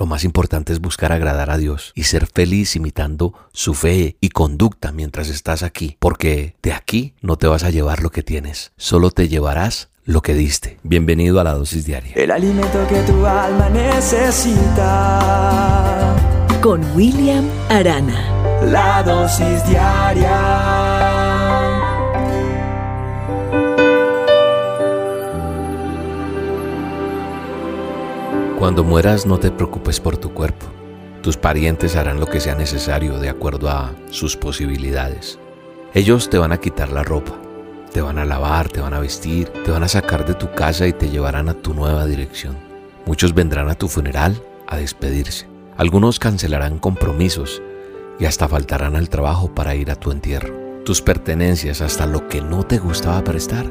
Lo 0.00 0.06
más 0.06 0.24
importante 0.24 0.72
es 0.72 0.80
buscar 0.80 1.12
agradar 1.12 1.50
a 1.50 1.58
Dios 1.58 1.92
y 1.94 2.04
ser 2.04 2.26
feliz 2.26 2.74
imitando 2.74 3.34
su 3.52 3.74
fe 3.74 4.16
y 4.18 4.30
conducta 4.30 4.92
mientras 4.92 5.28
estás 5.28 5.62
aquí, 5.62 5.98
porque 5.98 6.54
de 6.62 6.72
aquí 6.72 7.12
no 7.20 7.36
te 7.36 7.46
vas 7.46 7.64
a 7.64 7.70
llevar 7.70 8.00
lo 8.02 8.08
que 8.08 8.22
tienes, 8.22 8.72
solo 8.78 9.10
te 9.10 9.28
llevarás 9.28 9.90
lo 10.06 10.22
que 10.22 10.32
diste. 10.32 10.78
Bienvenido 10.84 11.38
a 11.38 11.44
la 11.44 11.52
dosis 11.52 11.84
diaria. 11.84 12.14
El 12.14 12.30
alimento 12.30 12.86
que 12.88 13.02
tu 13.02 13.26
alma 13.26 13.68
necesita. 13.68 14.86
Con 16.62 16.82
William 16.96 17.46
Arana. 17.68 18.62
La 18.64 19.02
dosis 19.02 19.66
diaria. 19.68 20.79
Cuando 28.60 28.84
mueras 28.84 29.24
no 29.24 29.38
te 29.38 29.50
preocupes 29.50 30.00
por 30.00 30.18
tu 30.18 30.34
cuerpo. 30.34 30.66
Tus 31.22 31.38
parientes 31.38 31.96
harán 31.96 32.20
lo 32.20 32.26
que 32.26 32.40
sea 32.40 32.54
necesario 32.54 33.18
de 33.18 33.30
acuerdo 33.30 33.70
a 33.70 33.94
sus 34.10 34.36
posibilidades. 34.36 35.38
Ellos 35.94 36.28
te 36.28 36.36
van 36.36 36.52
a 36.52 36.58
quitar 36.58 36.92
la 36.92 37.02
ropa, 37.02 37.32
te 37.90 38.02
van 38.02 38.18
a 38.18 38.26
lavar, 38.26 38.68
te 38.68 38.82
van 38.82 38.92
a 38.92 39.00
vestir, 39.00 39.48
te 39.48 39.70
van 39.70 39.82
a 39.82 39.88
sacar 39.88 40.26
de 40.26 40.34
tu 40.34 40.52
casa 40.52 40.86
y 40.86 40.92
te 40.92 41.08
llevarán 41.08 41.48
a 41.48 41.54
tu 41.54 41.72
nueva 41.72 42.04
dirección. 42.04 42.58
Muchos 43.06 43.32
vendrán 43.32 43.70
a 43.70 43.76
tu 43.76 43.88
funeral 43.88 44.42
a 44.66 44.76
despedirse. 44.76 45.48
Algunos 45.78 46.18
cancelarán 46.18 46.78
compromisos 46.78 47.62
y 48.18 48.26
hasta 48.26 48.46
faltarán 48.46 48.94
al 48.94 49.08
trabajo 49.08 49.54
para 49.54 49.74
ir 49.74 49.90
a 49.90 49.96
tu 49.96 50.10
entierro. 50.10 50.84
Tus 50.84 51.00
pertenencias, 51.00 51.80
hasta 51.80 52.04
lo 52.04 52.28
que 52.28 52.42
no 52.42 52.64
te 52.64 52.76
gustaba 52.76 53.24
prestar, 53.24 53.64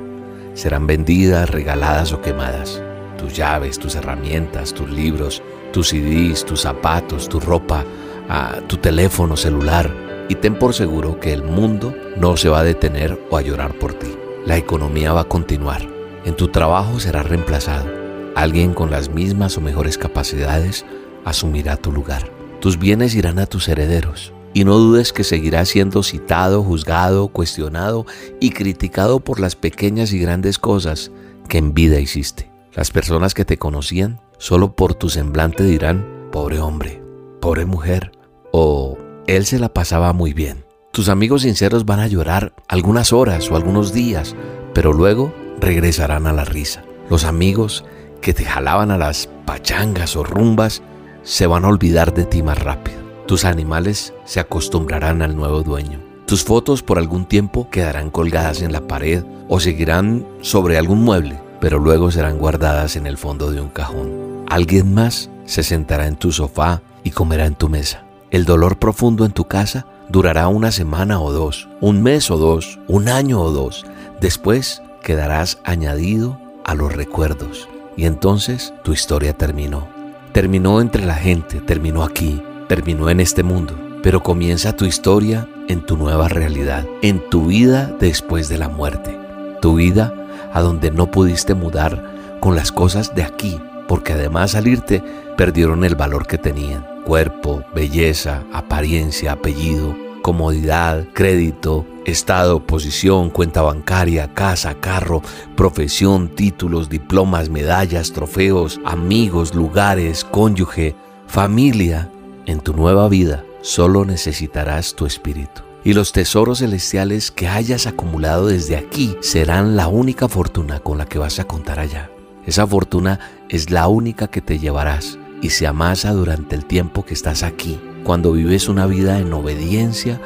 serán 0.55 0.87
vendidas, 0.87 1.47
regaladas 1.47 2.11
o 2.11 2.23
quemadas 2.23 2.81
tus 3.19 3.33
llaves, 3.33 3.77
tus 3.77 3.95
herramientas, 3.95 4.73
tus 4.73 4.89
libros, 4.89 5.43
tus 5.71 5.89
CDs, 5.89 6.45
tus 6.45 6.61
zapatos, 6.61 7.29
tu 7.29 7.39
ropa, 7.39 7.83
a 8.29 8.61
tu 8.67 8.77
teléfono 8.77 9.35
celular 9.35 9.91
y 10.29 10.35
ten 10.35 10.57
por 10.57 10.73
seguro 10.73 11.19
que 11.19 11.33
el 11.33 11.43
mundo 11.43 11.93
no 12.17 12.37
se 12.37 12.47
va 12.47 12.59
a 12.59 12.63
detener 12.63 13.19
o 13.29 13.37
a 13.37 13.41
llorar 13.41 13.77
por 13.77 13.93
ti. 13.93 14.15
La 14.45 14.57
economía 14.57 15.11
va 15.11 15.21
a 15.21 15.27
continuar. 15.27 15.81
En 16.23 16.35
tu 16.35 16.49
trabajo 16.49 16.99
serás 16.99 17.27
reemplazado. 17.27 17.89
Alguien 18.35 18.73
con 18.73 18.91
las 18.91 19.09
mismas 19.09 19.57
o 19.57 19.61
mejores 19.61 19.97
capacidades 19.97 20.85
asumirá 21.25 21.75
tu 21.75 21.91
lugar. 21.91 22.31
Tus 22.61 22.77
bienes 22.77 23.15
irán 23.15 23.39
a 23.39 23.47
tus 23.47 23.67
herederos. 23.67 24.31
Y 24.53 24.63
no 24.63 24.77
dudes 24.77 25.13
que 25.13 25.23
seguirás 25.23 25.69
siendo 25.69 26.03
citado, 26.03 26.63
juzgado, 26.63 27.27
cuestionado 27.27 28.05
y 28.39 28.51
criticado 28.51 29.19
por 29.19 29.39
las 29.39 29.55
pequeñas 29.55 30.13
y 30.13 30.19
grandes 30.19 30.57
cosas 30.57 31.11
que 31.47 31.57
en 31.57 31.73
vida 31.73 31.99
hiciste. 31.99 32.49
Las 32.79 32.91
personas 32.91 33.33
que 33.33 33.43
te 33.43 33.57
conocían 33.57 34.21
solo 34.37 34.73
por 34.73 34.93
tu 34.93 35.09
semblante 35.09 35.65
dirán, 35.65 36.29
pobre 36.31 36.61
hombre, 36.61 37.03
pobre 37.41 37.65
mujer, 37.65 38.13
o 38.53 38.97
él 39.27 39.45
se 39.45 39.59
la 39.59 39.73
pasaba 39.73 40.13
muy 40.13 40.31
bien. 40.31 40.63
Tus 40.93 41.09
amigos 41.09 41.41
sinceros 41.41 41.83
van 41.83 41.99
a 41.99 42.07
llorar 42.07 42.53
algunas 42.69 43.11
horas 43.11 43.51
o 43.51 43.57
algunos 43.57 43.91
días, 43.91 44.33
pero 44.73 44.93
luego 44.93 45.33
regresarán 45.59 46.25
a 46.25 46.31
la 46.31 46.45
risa. 46.45 46.85
Los 47.09 47.25
amigos 47.25 47.83
que 48.21 48.33
te 48.33 48.45
jalaban 48.45 48.91
a 48.91 48.97
las 48.97 49.27
pachangas 49.45 50.15
o 50.15 50.23
rumbas 50.23 50.81
se 51.21 51.47
van 51.47 51.65
a 51.65 51.67
olvidar 51.67 52.13
de 52.13 52.23
ti 52.23 52.43
más 52.43 52.59
rápido. 52.59 52.99
Tus 53.27 53.43
animales 53.43 54.13
se 54.23 54.39
acostumbrarán 54.39 55.21
al 55.21 55.35
nuevo 55.35 55.63
dueño. 55.63 55.99
Tus 56.27 56.45
fotos 56.45 56.81
por 56.81 56.97
algún 56.97 57.25
tiempo 57.25 57.69
quedarán 57.69 58.09
colgadas 58.09 58.61
en 58.61 58.71
la 58.71 58.87
pared 58.87 59.25
o 59.49 59.59
seguirán 59.59 60.25
sobre 60.39 60.77
algún 60.77 61.03
mueble 61.03 61.41
pero 61.59 61.79
luego 61.79 62.11
serán 62.11 62.37
guardadas 62.37 62.95
en 62.95 63.05
el 63.05 63.17
fondo 63.17 63.51
de 63.51 63.61
un 63.61 63.69
cajón. 63.69 64.45
Alguien 64.49 64.93
más 64.93 65.29
se 65.45 65.63
sentará 65.63 66.07
en 66.07 66.15
tu 66.15 66.31
sofá 66.31 66.81
y 67.03 67.11
comerá 67.11 67.45
en 67.45 67.55
tu 67.55 67.69
mesa. 67.69 68.03
El 68.31 68.45
dolor 68.45 68.77
profundo 68.77 69.25
en 69.25 69.31
tu 69.31 69.45
casa 69.45 69.85
durará 70.09 70.47
una 70.47 70.71
semana 70.71 71.19
o 71.19 71.31
dos, 71.31 71.67
un 71.81 72.01
mes 72.01 72.29
o 72.31 72.37
dos, 72.37 72.79
un 72.87 73.09
año 73.09 73.41
o 73.41 73.51
dos. 73.51 73.85
Después 74.21 74.81
quedarás 75.03 75.59
añadido 75.63 76.39
a 76.65 76.75
los 76.75 76.93
recuerdos 76.93 77.67
y 77.95 78.05
entonces 78.05 78.73
tu 78.83 78.93
historia 78.93 79.33
terminó. 79.33 79.87
Terminó 80.31 80.81
entre 80.81 81.05
la 81.05 81.15
gente, 81.15 81.59
terminó 81.59 82.03
aquí, 82.03 82.41
terminó 82.67 83.09
en 83.09 83.19
este 83.19 83.43
mundo, 83.43 83.73
pero 84.03 84.21
comienza 84.21 84.75
tu 84.75 84.85
historia 84.85 85.47
en 85.67 85.85
tu 85.85 85.97
nueva 85.97 86.27
realidad, 86.27 86.85
en 87.01 87.27
tu 87.29 87.47
vida 87.47 87.91
después 87.99 88.47
de 88.47 88.57
la 88.57 88.69
muerte, 88.69 89.17
tu 89.61 89.75
vida 89.75 90.13
a 90.53 90.61
donde 90.61 90.91
no 90.91 91.11
pudiste 91.11 91.53
mudar 91.53 92.37
con 92.39 92.55
las 92.55 92.71
cosas 92.71 93.15
de 93.15 93.23
aquí, 93.23 93.59
porque 93.87 94.13
además 94.13 94.51
salirte 94.51 95.03
perdieron 95.37 95.83
el 95.83 95.95
valor 95.95 96.27
que 96.27 96.37
tenían. 96.37 96.85
Cuerpo, 97.05 97.63
belleza, 97.73 98.43
apariencia, 98.53 99.33
apellido, 99.33 99.95
comodidad, 100.21 101.05
crédito, 101.13 101.85
estado, 102.05 102.65
posición, 102.65 103.29
cuenta 103.29 103.61
bancaria, 103.61 104.33
casa, 104.33 104.75
carro, 104.75 105.21
profesión, 105.55 106.29
títulos, 106.29 106.89
diplomas, 106.89 107.49
medallas, 107.49 108.11
trofeos, 108.11 108.79
amigos, 108.85 109.55
lugares, 109.55 110.23
cónyuge, 110.23 110.95
familia. 111.27 112.11
En 112.45 112.59
tu 112.59 112.73
nueva 112.73 113.07
vida 113.09 113.43
solo 113.61 114.05
necesitarás 114.05 114.95
tu 114.95 115.05
espíritu 115.05 115.68
y 115.83 115.93
los 115.93 116.11
tesoros 116.11 116.59
celestiales 116.59 117.31
que 117.31 117.47
hayas 117.47 117.87
acumulado 117.87 118.47
desde 118.47 118.75
aquí 118.75 119.15
serán 119.21 119.75
la 119.75 119.87
única 119.87 120.27
fortuna 120.27 120.79
con 120.79 120.97
la 120.97 121.05
que 121.05 121.19
vas 121.19 121.39
a 121.39 121.45
contar 121.45 121.79
allá. 121.79 122.09
Esa 122.45 122.67
fortuna 122.67 123.19
es 123.49 123.69
la 123.69 123.87
única 123.87 124.27
que 124.27 124.41
te 124.41 124.59
llevarás 124.59 125.17
y 125.41 125.51
se 125.51 125.67
amasa 125.67 126.11
durante 126.11 126.55
el 126.55 126.65
tiempo 126.65 127.05
que 127.05 127.13
estás 127.13 127.43
aquí, 127.43 127.79
cuando 128.03 128.31
vives 128.33 128.67
una 128.67 128.87
vida 128.87 129.19
en 129.19 129.31
obediencia 129.33 130.19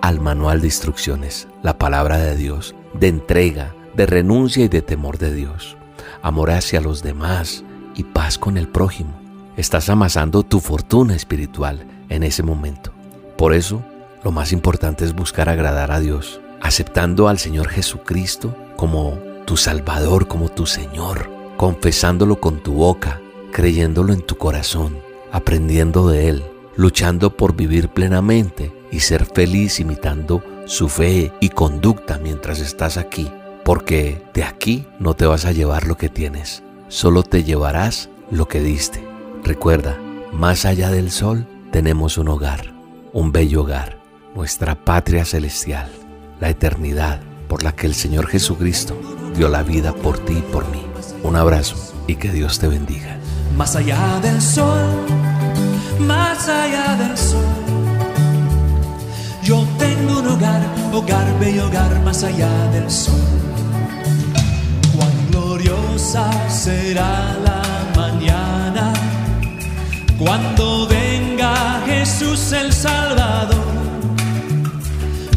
al 0.00 0.20
manual 0.20 0.60
de 0.60 0.68
instrucciones, 0.68 1.48
la 1.62 1.78
palabra 1.78 2.18
de 2.18 2.36
Dios, 2.36 2.74
de 2.94 3.08
entrega, 3.08 3.74
de 3.94 4.06
renuncia 4.06 4.64
y 4.64 4.68
de 4.68 4.82
temor 4.82 5.18
de 5.18 5.34
Dios, 5.34 5.76
amor 6.22 6.50
hacia 6.50 6.80
los 6.80 7.02
demás 7.02 7.64
y 7.94 8.04
paz 8.04 8.38
con 8.38 8.56
el 8.56 8.68
prójimo. 8.68 9.20
Estás 9.56 9.88
amasando 9.88 10.42
tu 10.42 10.60
fortuna 10.60 11.14
espiritual 11.14 11.84
en 12.08 12.22
ese 12.22 12.42
momento. 12.42 12.92
Por 13.36 13.52
eso, 13.52 13.82
lo 14.22 14.32
más 14.32 14.52
importante 14.52 15.04
es 15.04 15.14
buscar 15.14 15.48
agradar 15.48 15.92
a 15.92 16.00
Dios, 16.00 16.40
aceptando 16.60 17.28
al 17.28 17.38
Señor 17.38 17.68
Jesucristo 17.68 18.54
como 18.76 19.18
tu 19.46 19.56
Salvador, 19.56 20.28
como 20.28 20.48
tu 20.50 20.66
Señor, 20.66 21.30
confesándolo 21.56 22.40
con 22.40 22.62
tu 22.62 22.74
boca, 22.74 23.20
creyéndolo 23.52 24.12
en 24.12 24.20
tu 24.22 24.36
corazón, 24.36 24.98
aprendiendo 25.32 26.08
de 26.08 26.28
Él, 26.28 26.44
luchando 26.76 27.36
por 27.36 27.56
vivir 27.56 27.88
plenamente 27.88 28.72
y 28.90 29.00
ser 29.00 29.24
feliz 29.24 29.80
imitando 29.80 30.42
su 30.66 30.88
fe 30.88 31.32
y 31.40 31.48
conducta 31.48 32.18
mientras 32.18 32.60
estás 32.60 32.96
aquí, 32.96 33.30
porque 33.64 34.22
de 34.34 34.44
aquí 34.44 34.86
no 34.98 35.14
te 35.14 35.26
vas 35.26 35.46
a 35.46 35.52
llevar 35.52 35.86
lo 35.86 35.96
que 35.96 36.08
tienes, 36.08 36.62
solo 36.88 37.22
te 37.22 37.42
llevarás 37.42 38.08
lo 38.30 38.48
que 38.48 38.60
diste. 38.60 39.02
Recuerda, 39.42 39.98
más 40.32 40.66
allá 40.66 40.90
del 40.90 41.10
sol 41.10 41.46
tenemos 41.72 42.18
un 42.18 42.28
hogar, 42.28 42.72
un 43.12 43.32
bello 43.32 43.62
hogar 43.62 43.99
nuestra 44.34 44.74
patria 44.74 45.24
celestial, 45.24 45.90
la 46.40 46.48
eternidad 46.48 47.20
por 47.48 47.62
la 47.62 47.72
que 47.72 47.86
el 47.86 47.94
Señor 47.94 48.28
Jesucristo 48.28 48.98
dio 49.34 49.48
la 49.48 49.62
vida 49.62 49.92
por 49.92 50.18
ti 50.18 50.34
y 50.38 50.52
por 50.52 50.68
mí. 50.70 50.82
Un 51.22 51.36
abrazo 51.36 51.76
y 52.06 52.16
que 52.16 52.30
Dios 52.30 52.58
te 52.58 52.68
bendiga. 52.68 53.18
Más 53.56 53.76
allá 53.76 54.20
del 54.20 54.40
sol, 54.40 55.06
más 55.98 56.48
allá 56.48 56.96
del 56.96 57.16
sol, 57.18 57.44
yo 59.42 59.66
tengo 59.78 60.20
un 60.20 60.28
hogar, 60.28 60.62
hogar, 60.92 61.38
bello 61.40 61.66
hogar, 61.66 62.00
más 62.04 62.22
allá 62.22 62.50
del 62.70 62.90
sol. 62.90 63.20
Cuán 64.96 65.30
gloriosa 65.30 66.30
será 66.48 67.36
la 67.44 67.62
mañana 67.96 68.92
cuando 70.18 70.86
venga 70.86 71.82
Jesús 71.86 72.52
el 72.52 72.72
Salvador 72.72 73.79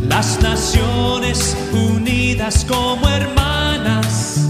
las 0.07 0.39
naciones 0.41 1.55
unidas 1.71 2.65
como 2.67 3.07
hermanas, 3.09 4.47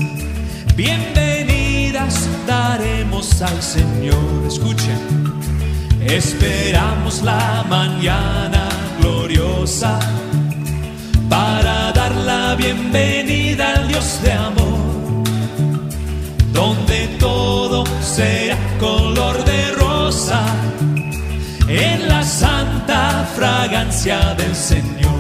bienvenidas 0.75 2.27
daremos 2.47 3.41
al 3.41 3.61
Señor. 3.61 4.45
Escuchen, 4.47 4.99
esperamos 6.05 7.21
la 7.21 7.65
mañana 7.69 8.67
gloriosa 8.99 9.99
para 11.29 11.91
dar 11.91 12.13
la 12.15 12.55
bienvenida 12.55 13.73
al 13.75 13.87
Dios 13.87 14.21
de 14.23 14.31
amor, 14.31 15.23
donde 16.51 17.07
todo 17.19 17.83
será 18.01 18.57
color 18.79 19.43
de 19.45 19.71
rosa 19.71 20.43
en 21.67 22.07
la 22.07 22.23
santa 22.23 23.27
fragancia 23.35 24.35
del 24.35 24.55
Señor 24.55 25.12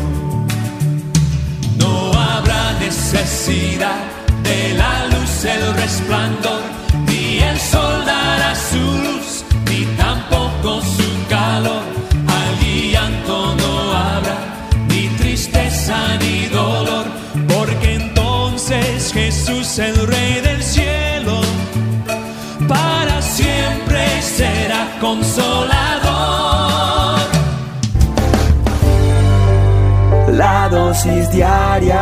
necesidad 2.85 4.03
de 4.43 4.73
la 4.73 5.05
luz, 5.07 5.45
el 5.45 5.73
resplandor, 5.75 6.61
ni 7.07 7.39
el 7.39 7.57
sol 7.59 8.05
dará 8.05 8.53
su 8.55 8.83
luz, 9.05 9.45
ni 9.69 9.85
tampoco 10.03 10.81
su 10.81 11.09
calor, 11.29 11.83
allí 12.39 12.91
llanto 12.91 13.55
no 13.61 13.73
habrá, 13.93 14.37
ni 14.89 15.07
tristeza 15.21 15.97
ni 16.19 16.47
dolor, 16.47 17.05
porque 17.47 17.95
entonces 17.95 19.11
Jesús 19.13 19.79
el 19.79 19.95
Rey 20.07 20.41
del 20.41 20.61
cielo, 20.61 21.41
para 22.67 23.21
siempre 23.21 24.21
será 24.21 24.81
consolador. 24.99 26.42
La 30.37 30.67
dosis 30.67 31.29
diaria 31.31 32.01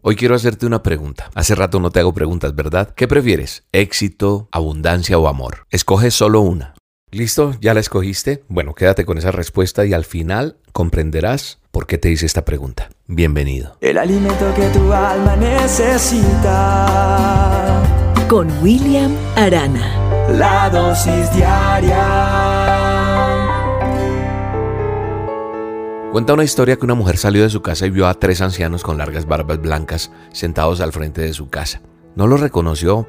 Hoy 0.00 0.16
quiero 0.16 0.34
hacerte 0.34 0.64
una 0.64 0.82
pregunta. 0.82 1.30
Hace 1.34 1.54
rato 1.54 1.78
no 1.80 1.90
te 1.90 2.00
hago 2.00 2.14
preguntas, 2.14 2.54
¿verdad? 2.54 2.94
¿Qué 2.96 3.06
prefieres? 3.06 3.64
¿Éxito, 3.72 4.48
abundancia 4.50 5.18
o 5.18 5.28
amor? 5.28 5.66
Escoge 5.68 6.10
solo 6.10 6.40
una. 6.40 6.76
¿Listo? 7.10 7.54
¿Ya 7.60 7.74
la 7.74 7.80
escogiste? 7.80 8.42
Bueno, 8.48 8.72
quédate 8.74 9.04
con 9.04 9.18
esa 9.18 9.32
respuesta 9.32 9.84
y 9.84 9.92
al 9.92 10.06
final 10.06 10.56
comprenderás 10.72 11.58
por 11.72 11.86
qué 11.86 11.98
te 11.98 12.10
hice 12.10 12.24
esta 12.24 12.46
pregunta. 12.46 12.88
Bienvenido. 13.06 13.76
El 13.82 13.98
alimento 13.98 14.54
que 14.54 14.66
tu 14.68 14.90
alma 14.94 15.36
necesita. 15.36 16.86
Con 18.30 18.50
William 18.62 19.14
Arana. 19.36 20.30
La 20.30 20.70
dosis 20.70 21.30
diaria 21.34 22.69
Cuenta 26.12 26.34
una 26.34 26.42
historia 26.42 26.74
que 26.74 26.84
una 26.84 26.96
mujer 26.96 27.18
salió 27.18 27.44
de 27.44 27.50
su 27.50 27.62
casa 27.62 27.86
y 27.86 27.90
vio 27.90 28.08
a 28.08 28.14
tres 28.14 28.40
ancianos 28.40 28.82
con 28.82 28.98
largas 28.98 29.26
barbas 29.26 29.60
blancas 29.60 30.10
sentados 30.32 30.80
al 30.80 30.92
frente 30.92 31.20
de 31.20 31.32
su 31.32 31.48
casa. 31.48 31.82
No 32.16 32.26
los 32.26 32.40
reconoció. 32.40 33.08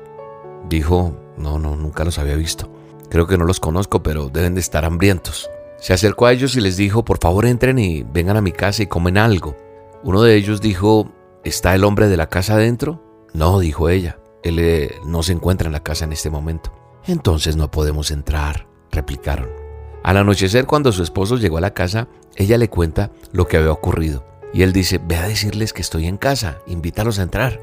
Dijo, 0.70 1.18
no, 1.36 1.58
no, 1.58 1.76
nunca 1.76 2.06
los 2.06 2.20
había 2.20 2.36
visto. 2.36 2.72
Creo 3.10 3.26
que 3.26 3.40
no 3.40 3.46
los 3.46 3.60
conozco, 3.60 4.04
pero 4.04 4.30
deben 4.30 4.54
de 4.54 4.62
estar 4.62 4.86
hambrientos. 4.86 5.50
Se 5.80 5.94
acercó 5.94 6.28
a 6.28 6.32
ellos 6.32 6.56
y 6.56 6.62
les 6.62 6.78
dijo, 6.78 7.04
por 7.04 7.18
favor 7.18 7.48
entren 7.48 7.80
y 7.80 8.04
vengan 8.04 8.38
a 8.38 8.42
mi 8.42 8.52
casa 8.52 8.84
y 8.84 8.88
comen 8.88 9.18
algo. 9.18 9.58
Uno 10.04 10.22
de 10.22 10.36
ellos 10.36 10.62
dijo, 10.62 11.12
¿está 11.44 11.74
el 11.74 11.84
hombre 11.84 12.08
de 12.08 12.18
la 12.18 12.30
casa 12.30 12.54
adentro? 12.54 13.04
No, 13.34 13.58
dijo 13.58 13.90
ella, 13.90 14.20
él 14.44 14.60
eh, 14.60 14.94
no 15.08 15.24
se 15.24 15.34
encuentra 15.34 15.66
en 15.66 15.74
la 15.74 15.82
casa 15.82 16.06
en 16.06 16.14
este 16.14 16.30
momento. 16.30 16.72
Entonces 17.08 17.56
no 17.56 17.72
podemos 17.72 18.12
entrar, 18.12 18.68
replicaron. 18.92 19.61
Al 20.04 20.18
anochecer, 20.18 20.66
cuando 20.66 20.92
su 20.92 21.04
esposo 21.04 21.38
llegó 21.38 21.58
a 21.58 21.62
la 21.62 21.74
casa, 21.74 22.08
ella 22.36 22.58
le 22.58 22.70
cuenta 22.70 23.12
lo 23.32 23.48
que 23.48 23.58
había 23.58 23.72
ocurrido. 23.72 24.26
Y 24.54 24.64
él 24.64 24.74
dice, 24.74 25.00
ve 25.04 25.16
a 25.18 25.28
decirles 25.28 25.74
que 25.74 25.82
estoy 25.82 26.08
en 26.08 26.18
casa, 26.18 26.60
invítalos 26.68 27.20
a 27.20 27.24
entrar. 27.24 27.62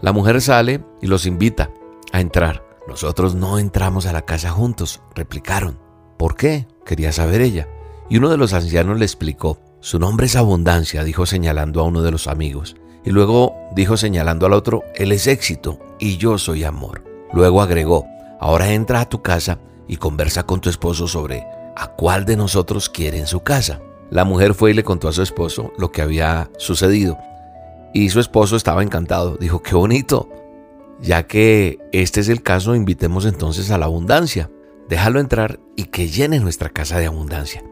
La 0.00 0.12
mujer 0.12 0.40
sale 0.40 0.82
y 1.02 1.06
los 1.06 1.26
invita 1.26 1.70
a 2.12 2.20
entrar. 2.20 2.64
Nosotros 2.88 3.34
no 3.34 3.58
entramos 3.58 4.06
a 4.06 4.12
la 4.12 4.22
casa 4.22 4.50
juntos, 4.50 5.02
replicaron. 5.14 5.78
¿Por 6.16 6.36
qué? 6.36 6.66
quería 6.86 7.12
saber 7.12 7.40
ella. 7.40 7.68
Y 8.08 8.16
uno 8.18 8.30
de 8.30 8.36
los 8.36 8.52
ancianos 8.52 8.98
le 8.98 9.04
explicó. 9.04 9.58
Su 9.80 9.98
nombre 9.98 10.26
es 10.26 10.36
Abundancia, 10.36 11.04
dijo 11.04 11.26
señalando 11.26 11.80
a 11.80 11.84
uno 11.84 12.02
de 12.02 12.10
los 12.10 12.26
amigos. 12.26 12.76
Y 13.04 13.10
luego 13.10 13.54
dijo 13.74 13.96
señalando 13.96 14.46
al 14.46 14.52
otro, 14.52 14.82
Él 14.94 15.12
es 15.12 15.26
éxito 15.26 15.78
y 15.98 16.16
yo 16.16 16.38
soy 16.38 16.64
amor. 16.64 17.04
Luego 17.32 17.62
agregó, 17.62 18.06
ahora 18.40 18.72
entra 18.72 19.00
a 19.00 19.08
tu 19.08 19.22
casa 19.22 19.58
y 19.86 19.96
conversa 19.96 20.44
con 20.44 20.60
tu 20.60 20.68
esposo 20.68 21.08
sobre 21.08 21.46
a 21.80 21.88
cuál 21.88 22.26
de 22.26 22.36
nosotros 22.36 22.90
quiere 22.90 23.18
en 23.18 23.26
su 23.26 23.40
casa. 23.40 23.80
La 24.10 24.24
mujer 24.24 24.52
fue 24.52 24.72
y 24.72 24.74
le 24.74 24.84
contó 24.84 25.08
a 25.08 25.12
su 25.12 25.22
esposo 25.22 25.72
lo 25.78 25.90
que 25.90 26.02
había 26.02 26.50
sucedido. 26.58 27.18
Y 27.94 28.10
su 28.10 28.20
esposo 28.20 28.54
estaba 28.56 28.82
encantado. 28.82 29.38
Dijo, 29.38 29.62
qué 29.62 29.74
bonito. 29.74 30.28
Ya 31.00 31.26
que 31.26 31.78
este 31.92 32.20
es 32.20 32.28
el 32.28 32.42
caso, 32.42 32.74
invitemos 32.74 33.24
entonces 33.24 33.70
a 33.70 33.78
la 33.78 33.86
abundancia. 33.86 34.50
Déjalo 34.90 35.20
entrar 35.20 35.58
y 35.74 35.84
que 35.84 36.08
llene 36.08 36.38
nuestra 36.38 36.68
casa 36.68 36.98
de 36.98 37.06
abundancia. 37.06 37.64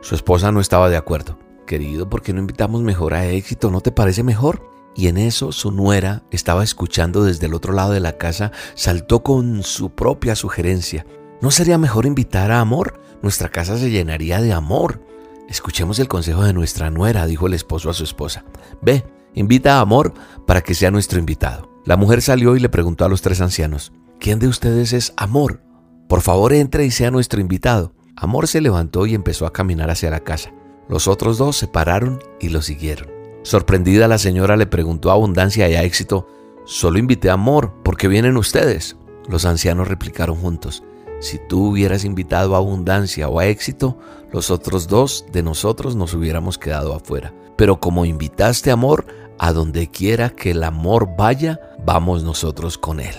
Su 0.00 0.14
esposa 0.14 0.50
no 0.52 0.60
estaba 0.60 0.88
de 0.88 0.96
acuerdo. 0.96 1.38
Querido, 1.66 2.08
¿por 2.08 2.22
qué 2.22 2.32
no 2.32 2.40
invitamos 2.40 2.80
mejor 2.80 3.12
a 3.12 3.26
éxito? 3.26 3.70
¿No 3.70 3.82
te 3.82 3.92
parece 3.92 4.22
mejor? 4.22 4.70
Y 4.96 5.08
en 5.08 5.18
eso 5.18 5.52
su 5.52 5.70
nuera 5.70 6.22
estaba 6.30 6.64
escuchando 6.64 7.24
desde 7.24 7.44
el 7.44 7.54
otro 7.54 7.74
lado 7.74 7.92
de 7.92 8.00
la 8.00 8.16
casa, 8.16 8.52
saltó 8.74 9.22
con 9.22 9.62
su 9.62 9.90
propia 9.90 10.34
sugerencia. 10.34 11.04
¿No 11.40 11.50
sería 11.50 11.78
mejor 11.78 12.04
invitar 12.04 12.50
a 12.50 12.60
amor? 12.60 13.00
Nuestra 13.22 13.48
casa 13.48 13.78
se 13.78 13.90
llenaría 13.90 14.40
de 14.40 14.52
amor. 14.52 15.02
Escuchemos 15.48 15.98
el 15.98 16.06
consejo 16.06 16.42
de 16.44 16.52
nuestra 16.52 16.90
nuera, 16.90 17.26
dijo 17.26 17.46
el 17.46 17.54
esposo 17.54 17.88
a 17.90 17.94
su 17.94 18.04
esposa. 18.04 18.44
Ve, 18.82 19.04
invita 19.34 19.78
a 19.78 19.80
Amor 19.80 20.12
para 20.46 20.60
que 20.60 20.74
sea 20.74 20.90
nuestro 20.90 21.18
invitado. 21.18 21.70
La 21.84 21.96
mujer 21.96 22.22
salió 22.22 22.56
y 22.56 22.60
le 22.60 22.68
preguntó 22.68 23.04
a 23.04 23.08
los 23.08 23.22
tres 23.22 23.40
ancianos, 23.40 23.92
¿quién 24.18 24.38
de 24.38 24.48
ustedes 24.48 24.92
es 24.92 25.12
Amor? 25.16 25.62
Por 26.08 26.20
favor 26.20 26.52
entre 26.52 26.84
y 26.84 26.90
sea 26.90 27.10
nuestro 27.10 27.40
invitado. 27.40 27.94
Amor 28.16 28.46
se 28.46 28.60
levantó 28.60 29.06
y 29.06 29.14
empezó 29.14 29.46
a 29.46 29.52
caminar 29.52 29.90
hacia 29.90 30.10
la 30.10 30.20
casa. 30.20 30.52
Los 30.88 31.08
otros 31.08 31.38
dos 31.38 31.56
se 31.56 31.68
pararon 31.68 32.22
y 32.38 32.50
lo 32.50 32.62
siguieron. 32.62 33.08
Sorprendida 33.42 34.08
la 34.08 34.18
señora 34.18 34.56
le 34.56 34.66
preguntó 34.66 35.10
a 35.10 35.14
Abundancia 35.14 35.68
y 35.68 35.74
a 35.74 35.84
Éxito, 35.84 36.28
solo 36.66 36.98
invité 36.98 37.30
a 37.30 37.34
Amor, 37.34 37.72
¿por 37.82 37.96
qué 37.96 38.08
vienen 38.08 38.36
ustedes? 38.36 38.96
Los 39.28 39.46
ancianos 39.46 39.88
replicaron 39.88 40.36
juntos, 40.36 40.82
si 41.20 41.38
tú 41.38 41.68
hubieras 41.68 42.04
invitado 42.04 42.54
a 42.54 42.58
abundancia 42.58 43.28
o 43.28 43.38
a 43.38 43.46
éxito, 43.46 43.98
los 44.32 44.50
otros 44.50 44.88
dos 44.88 45.24
de 45.32 45.42
nosotros 45.42 45.96
nos 45.96 46.14
hubiéramos 46.14 46.58
quedado 46.58 46.94
afuera. 46.94 47.32
Pero 47.56 47.78
como 47.78 48.04
invitaste 48.04 48.70
amor, 48.70 49.06
a 49.38 49.52
donde 49.52 49.88
quiera 49.88 50.30
que 50.30 50.50
el 50.50 50.62
amor 50.62 51.16
vaya, 51.16 51.60
vamos 51.84 52.22
nosotros 52.22 52.76
con 52.76 53.00
él. 53.00 53.14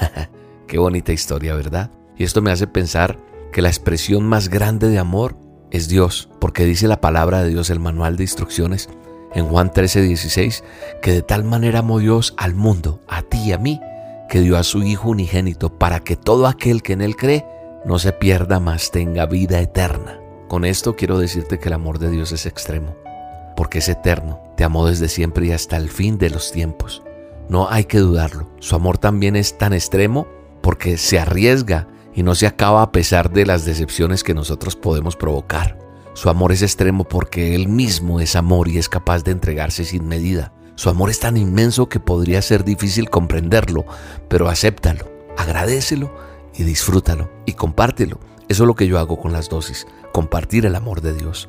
Qué 0.66 0.78
bonita 0.78 1.12
historia, 1.12 1.54
¿verdad? 1.54 1.90
Y 2.16 2.24
esto 2.24 2.42
me 2.42 2.50
hace 2.50 2.66
pensar 2.66 3.18
que 3.52 3.62
la 3.62 3.68
expresión 3.68 4.24
más 4.24 4.48
grande 4.48 4.88
de 4.88 4.98
amor 4.98 5.36
es 5.70 5.88
Dios, 5.88 6.28
porque 6.40 6.64
dice 6.64 6.88
la 6.88 7.00
palabra 7.00 7.42
de 7.42 7.50
Dios, 7.50 7.70
el 7.70 7.80
manual 7.80 8.16
de 8.16 8.24
instrucciones, 8.24 8.88
en 9.34 9.48
Juan 9.48 9.72
13, 9.72 10.02
16, 10.02 10.64
que 11.02 11.12
de 11.12 11.22
tal 11.22 11.44
manera 11.44 11.80
amó 11.80 11.98
Dios 11.98 12.34
al 12.36 12.54
mundo, 12.54 13.00
a 13.08 13.22
ti 13.22 13.38
y 13.46 13.52
a 13.52 13.58
mí, 13.58 13.80
que 14.28 14.40
dio 14.40 14.56
a 14.56 14.62
su 14.62 14.82
Hijo 14.82 15.10
unigénito 15.10 15.78
para 15.78 16.00
que 16.00 16.16
todo 16.16 16.46
aquel 16.46 16.82
que 16.82 16.92
en 16.92 17.02
Él 17.02 17.16
cree 17.16 17.44
no 17.84 17.98
se 17.98 18.12
pierda, 18.12 18.60
más 18.60 18.90
tenga 18.90 19.26
vida 19.26 19.60
eterna. 19.60 20.20
Con 20.48 20.64
esto 20.64 20.96
quiero 20.96 21.18
decirte 21.18 21.58
que 21.58 21.68
el 21.68 21.74
amor 21.74 21.98
de 21.98 22.10
Dios 22.10 22.32
es 22.32 22.46
extremo, 22.46 22.96
porque 23.56 23.78
es 23.78 23.88
eterno, 23.88 24.40
te 24.56 24.64
amó 24.64 24.86
desde 24.86 25.08
siempre 25.08 25.46
y 25.46 25.52
hasta 25.52 25.76
el 25.76 25.88
fin 25.88 26.18
de 26.18 26.30
los 26.30 26.52
tiempos. 26.52 27.02
No 27.48 27.68
hay 27.70 27.84
que 27.84 27.98
dudarlo, 27.98 28.48
su 28.58 28.74
amor 28.74 28.98
también 28.98 29.36
es 29.36 29.56
tan 29.56 29.72
extremo 29.72 30.26
porque 30.62 30.96
se 30.96 31.18
arriesga 31.18 31.86
y 32.12 32.22
no 32.22 32.34
se 32.34 32.46
acaba 32.46 32.82
a 32.82 32.90
pesar 32.90 33.30
de 33.30 33.46
las 33.46 33.64
decepciones 33.64 34.24
que 34.24 34.34
nosotros 34.34 34.74
podemos 34.74 35.14
provocar. 35.14 35.78
Su 36.14 36.30
amor 36.30 36.50
es 36.50 36.62
extremo 36.62 37.04
porque 37.04 37.54
Él 37.54 37.68
mismo 37.68 38.20
es 38.20 38.36
amor 38.36 38.68
y 38.68 38.78
es 38.78 38.88
capaz 38.88 39.22
de 39.22 39.32
entregarse 39.32 39.84
sin 39.84 40.08
medida. 40.08 40.52
Su 40.76 40.90
amor 40.90 41.08
es 41.08 41.20
tan 41.20 41.38
inmenso 41.38 41.88
que 41.88 42.00
podría 42.00 42.42
ser 42.42 42.62
difícil 42.62 43.08
comprenderlo, 43.08 43.86
pero 44.28 44.48
acéptalo, 44.48 45.10
agradecelo 45.38 46.14
y 46.54 46.64
disfrútalo 46.64 47.30
y 47.46 47.54
compártelo. 47.54 48.20
Eso 48.48 48.64
es 48.64 48.66
lo 48.66 48.74
que 48.74 48.86
yo 48.86 48.98
hago 48.98 49.18
con 49.18 49.32
las 49.32 49.48
dosis, 49.48 49.86
compartir 50.12 50.66
el 50.66 50.74
amor 50.74 51.00
de 51.00 51.14
Dios. 51.14 51.48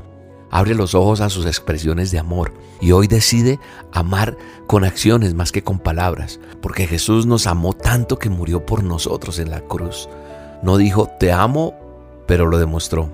Abre 0.50 0.76
los 0.76 0.96
ojos 0.96 1.20
a 1.20 1.30
sus 1.30 1.46
expresiones 1.46 2.10
de 2.10 2.20
amor 2.20 2.54
y 2.80 2.94
hoy 2.94 3.08
decide 3.08 3.60
amar 3.92 4.38
con 4.66 4.86
acciones 4.86 5.34
más 5.34 5.52
que 5.52 5.62
con 5.62 5.80
palabras, 5.80 6.40
porque 6.62 6.88
Jesús 6.88 7.26
nos 7.26 7.48
amó 7.48 7.74
tanto 7.74 8.18
que 8.18 8.30
murió 8.30 8.66
por 8.66 8.82
nosotros 8.82 9.40
en 9.40 9.52
la 9.52 9.60
cruz. 9.60 10.08
No 10.64 10.78
dijo 10.78 11.10
te 11.20 11.34
amo, 11.34 11.76
pero 12.28 12.48
lo 12.48 12.58
demostró. 12.58 13.10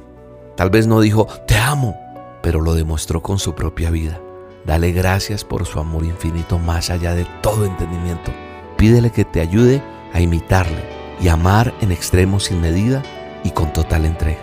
Tal 0.55 0.69
vez 0.69 0.85
no 0.85 1.01
dijo 1.01 1.27
te 1.47 1.57
amo, 1.57 1.97
pero 2.43 2.61
lo 2.61 2.75
demostró 2.75 3.23
con 3.23 3.39
su 3.39 3.55
propia 3.55 3.89
vida. 3.89 4.21
Dale 4.65 4.91
gracias 4.91 5.43
por 5.43 5.65
su 5.65 5.79
amor 5.79 6.05
infinito 6.05 6.57
más 6.57 6.89
allá 6.89 7.15
de 7.15 7.25
todo 7.41 7.65
entendimiento. 7.65 8.31
Pídele 8.77 9.11
que 9.11 9.25
te 9.25 9.41
ayude 9.41 9.83
a 10.13 10.21
imitarle 10.21 10.83
y 11.19 11.27
amar 11.27 11.73
en 11.81 11.91
extremo 11.91 12.39
sin 12.39 12.61
medida 12.61 13.03
y 13.43 13.51
con 13.51 13.73
total 13.73 14.05
entrega. 14.05 14.39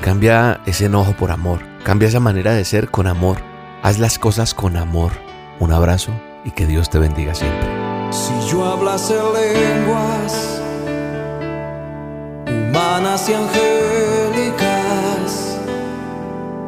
Cambia 0.00 0.60
ese 0.66 0.86
enojo 0.86 1.14
por 1.14 1.30
amor. 1.30 1.60
Cambia 1.82 2.08
esa 2.08 2.20
manera 2.20 2.52
de 2.52 2.64
ser 2.64 2.90
con 2.90 3.06
amor. 3.06 3.38
Haz 3.82 3.98
las 3.98 4.18
cosas 4.18 4.54
con 4.54 4.76
amor. 4.76 5.12
Un 5.58 5.72
abrazo 5.72 6.12
y 6.44 6.52
que 6.52 6.66
Dios 6.66 6.90
te 6.90 6.98
bendiga 6.98 7.34
siempre. 7.34 7.68
Si 8.10 8.32
yo 8.48 8.64
hablase 8.64 9.14
lenguas 9.14 10.62
humanas 12.46 13.28
y 13.28 13.34
angélicas 13.34 14.66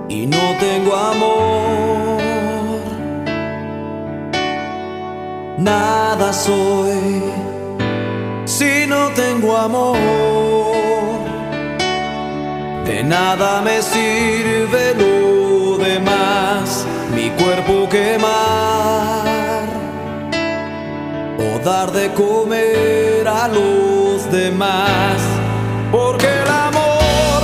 y 0.09 0.27
no 0.27 0.57
tengo 0.59 0.97
amor, 0.97 2.08
nada 5.69 6.33
soy 6.33 7.23
si 8.45 8.87
no 8.87 9.03
tengo 9.23 9.57
amor. 9.57 11.19
De 12.87 13.03
nada 13.03 13.61
me 13.61 13.77
sirve 13.83 14.85
lo 15.03 15.77
demás, 15.89 16.87
mi 17.15 17.29
cuerpo 17.41 17.89
quemar 17.89 19.67
o 21.47 21.49
dar 21.71 21.89
de 21.93 22.07
comer 22.23 23.29
a 23.29 23.45
los 23.49 24.31
demás, 24.41 25.17
porque 25.93 26.29
el 26.43 26.51
amor 26.69 27.41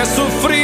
es 0.00 0.08
sufrir. 0.20 0.61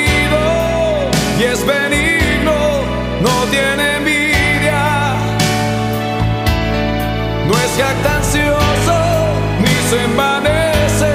Ni 9.60 9.74
se 9.88 10.04
envanece. 10.04 11.12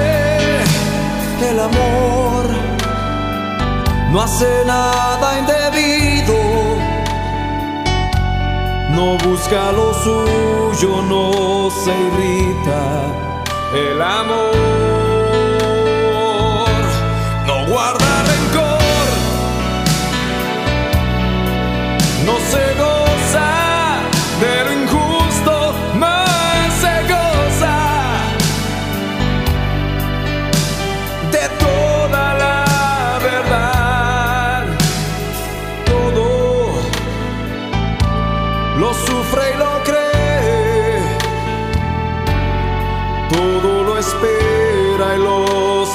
El 1.50 1.60
amor 1.60 2.46
no 4.10 4.22
hace 4.22 4.64
nada 4.66 5.38
indebido, 5.38 6.36
no 8.90 9.18
busca 9.18 9.72
lo 9.72 9.92
suyo, 9.94 11.02
no 11.02 11.70
se 11.70 11.90
irrita. 11.90 12.80
El 13.74 14.00
amor 14.00 14.54
no 17.46 17.66
guarda 17.66 18.33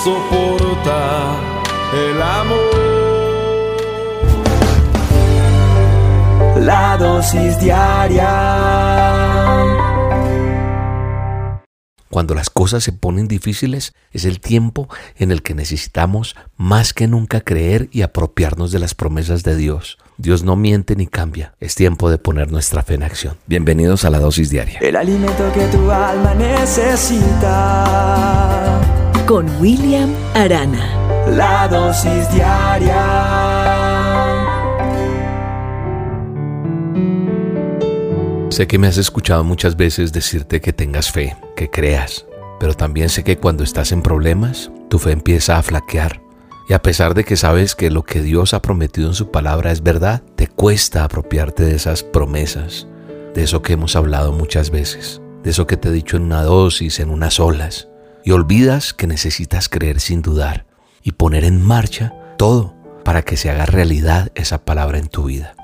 soporta. 0.03 1.35
El 1.93 2.21
amor. 2.21 2.59
La 6.59 6.97
dosis 6.97 7.59
diaria. 7.59 8.29
Cuando 12.09 12.33
las 12.33 12.49
cosas 12.49 12.83
se 12.83 12.91
ponen 12.91 13.27
difíciles 13.27 13.93
es 14.11 14.25
el 14.25 14.39
tiempo 14.39 14.89
en 15.17 15.31
el 15.31 15.43
que 15.43 15.53
necesitamos 15.53 16.35
más 16.57 16.91
que 16.93 17.07
nunca 17.07 17.39
creer 17.41 17.87
y 17.91 18.01
apropiarnos 18.01 18.71
de 18.71 18.79
las 18.79 18.95
promesas 18.95 19.43
de 19.43 19.55
Dios. 19.55 19.99
Dios 20.17 20.43
no 20.43 20.55
miente 20.55 20.95
ni 20.95 21.05
cambia. 21.07 21.53
Es 21.59 21.75
tiempo 21.75 22.09
de 22.09 22.17
poner 22.17 22.51
nuestra 22.51 22.81
fe 22.83 22.95
en 22.95 23.03
acción. 23.03 23.37
Bienvenidos 23.45 24.05
a 24.05 24.09
la 24.09 24.19
dosis 24.19 24.49
diaria. 24.49 24.79
El 24.79 24.95
alimento 24.95 25.51
que 25.53 25.67
tu 25.67 25.91
alma 25.91 26.33
necesita. 26.33 27.49
Con 29.29 29.47
William 29.61 30.11
Arana. 30.33 31.27
La 31.27 31.67
dosis 31.67 32.27
diaria. 32.33 32.97
Sé 38.49 38.65
que 38.65 38.79
me 38.79 38.87
has 38.87 38.97
escuchado 38.97 39.43
muchas 39.43 39.77
veces 39.77 40.11
decirte 40.13 40.61
que 40.61 40.73
tengas 40.73 41.11
fe, 41.11 41.37
que 41.55 41.69
creas, 41.69 42.25
pero 42.59 42.73
también 42.73 43.09
sé 43.09 43.23
que 43.23 43.37
cuando 43.37 43.63
estás 43.63 43.91
en 43.91 44.01
problemas, 44.01 44.71
tu 44.89 44.97
fe 44.97 45.11
empieza 45.11 45.59
a 45.59 45.61
flaquear. 45.61 46.23
Y 46.67 46.73
a 46.73 46.81
pesar 46.81 47.13
de 47.13 47.23
que 47.23 47.37
sabes 47.37 47.75
que 47.75 47.91
lo 47.91 48.01
que 48.01 48.23
Dios 48.23 48.55
ha 48.55 48.63
prometido 48.63 49.09
en 49.09 49.13
su 49.13 49.29
palabra 49.29 49.71
es 49.71 49.83
verdad, 49.83 50.23
te 50.37 50.47
cuesta 50.47 51.03
apropiarte 51.03 51.65
de 51.65 51.75
esas 51.75 52.01
promesas, 52.01 52.87
de 53.35 53.43
eso 53.43 53.61
que 53.61 53.73
hemos 53.73 53.95
hablado 53.95 54.31
muchas 54.31 54.71
veces, 54.71 55.21
de 55.43 55.51
eso 55.51 55.67
que 55.67 55.77
te 55.77 55.89
he 55.89 55.91
dicho 55.91 56.17
en 56.17 56.23
una 56.23 56.41
dosis, 56.41 56.99
en 56.99 57.11
unas 57.11 57.39
olas, 57.39 57.89
y 58.29 58.31
olvidas 58.31 58.93
que 58.93 59.07
necesitas 59.07 59.69
creer 59.69 59.99
sin 59.99 60.21
dudar 60.21 60.67
y 61.01 61.13
poner 61.13 61.43
en 61.43 61.63
marcha 61.63 62.13
todo 62.37 62.75
para 63.03 63.23
que 63.23 63.37
se 63.37 63.49
haga 63.49 63.65
realidad 63.65 64.31
esa 64.35 64.65
palabra 64.65 64.99
en 64.99 65.07
tu 65.07 65.23
vida. 65.23 65.55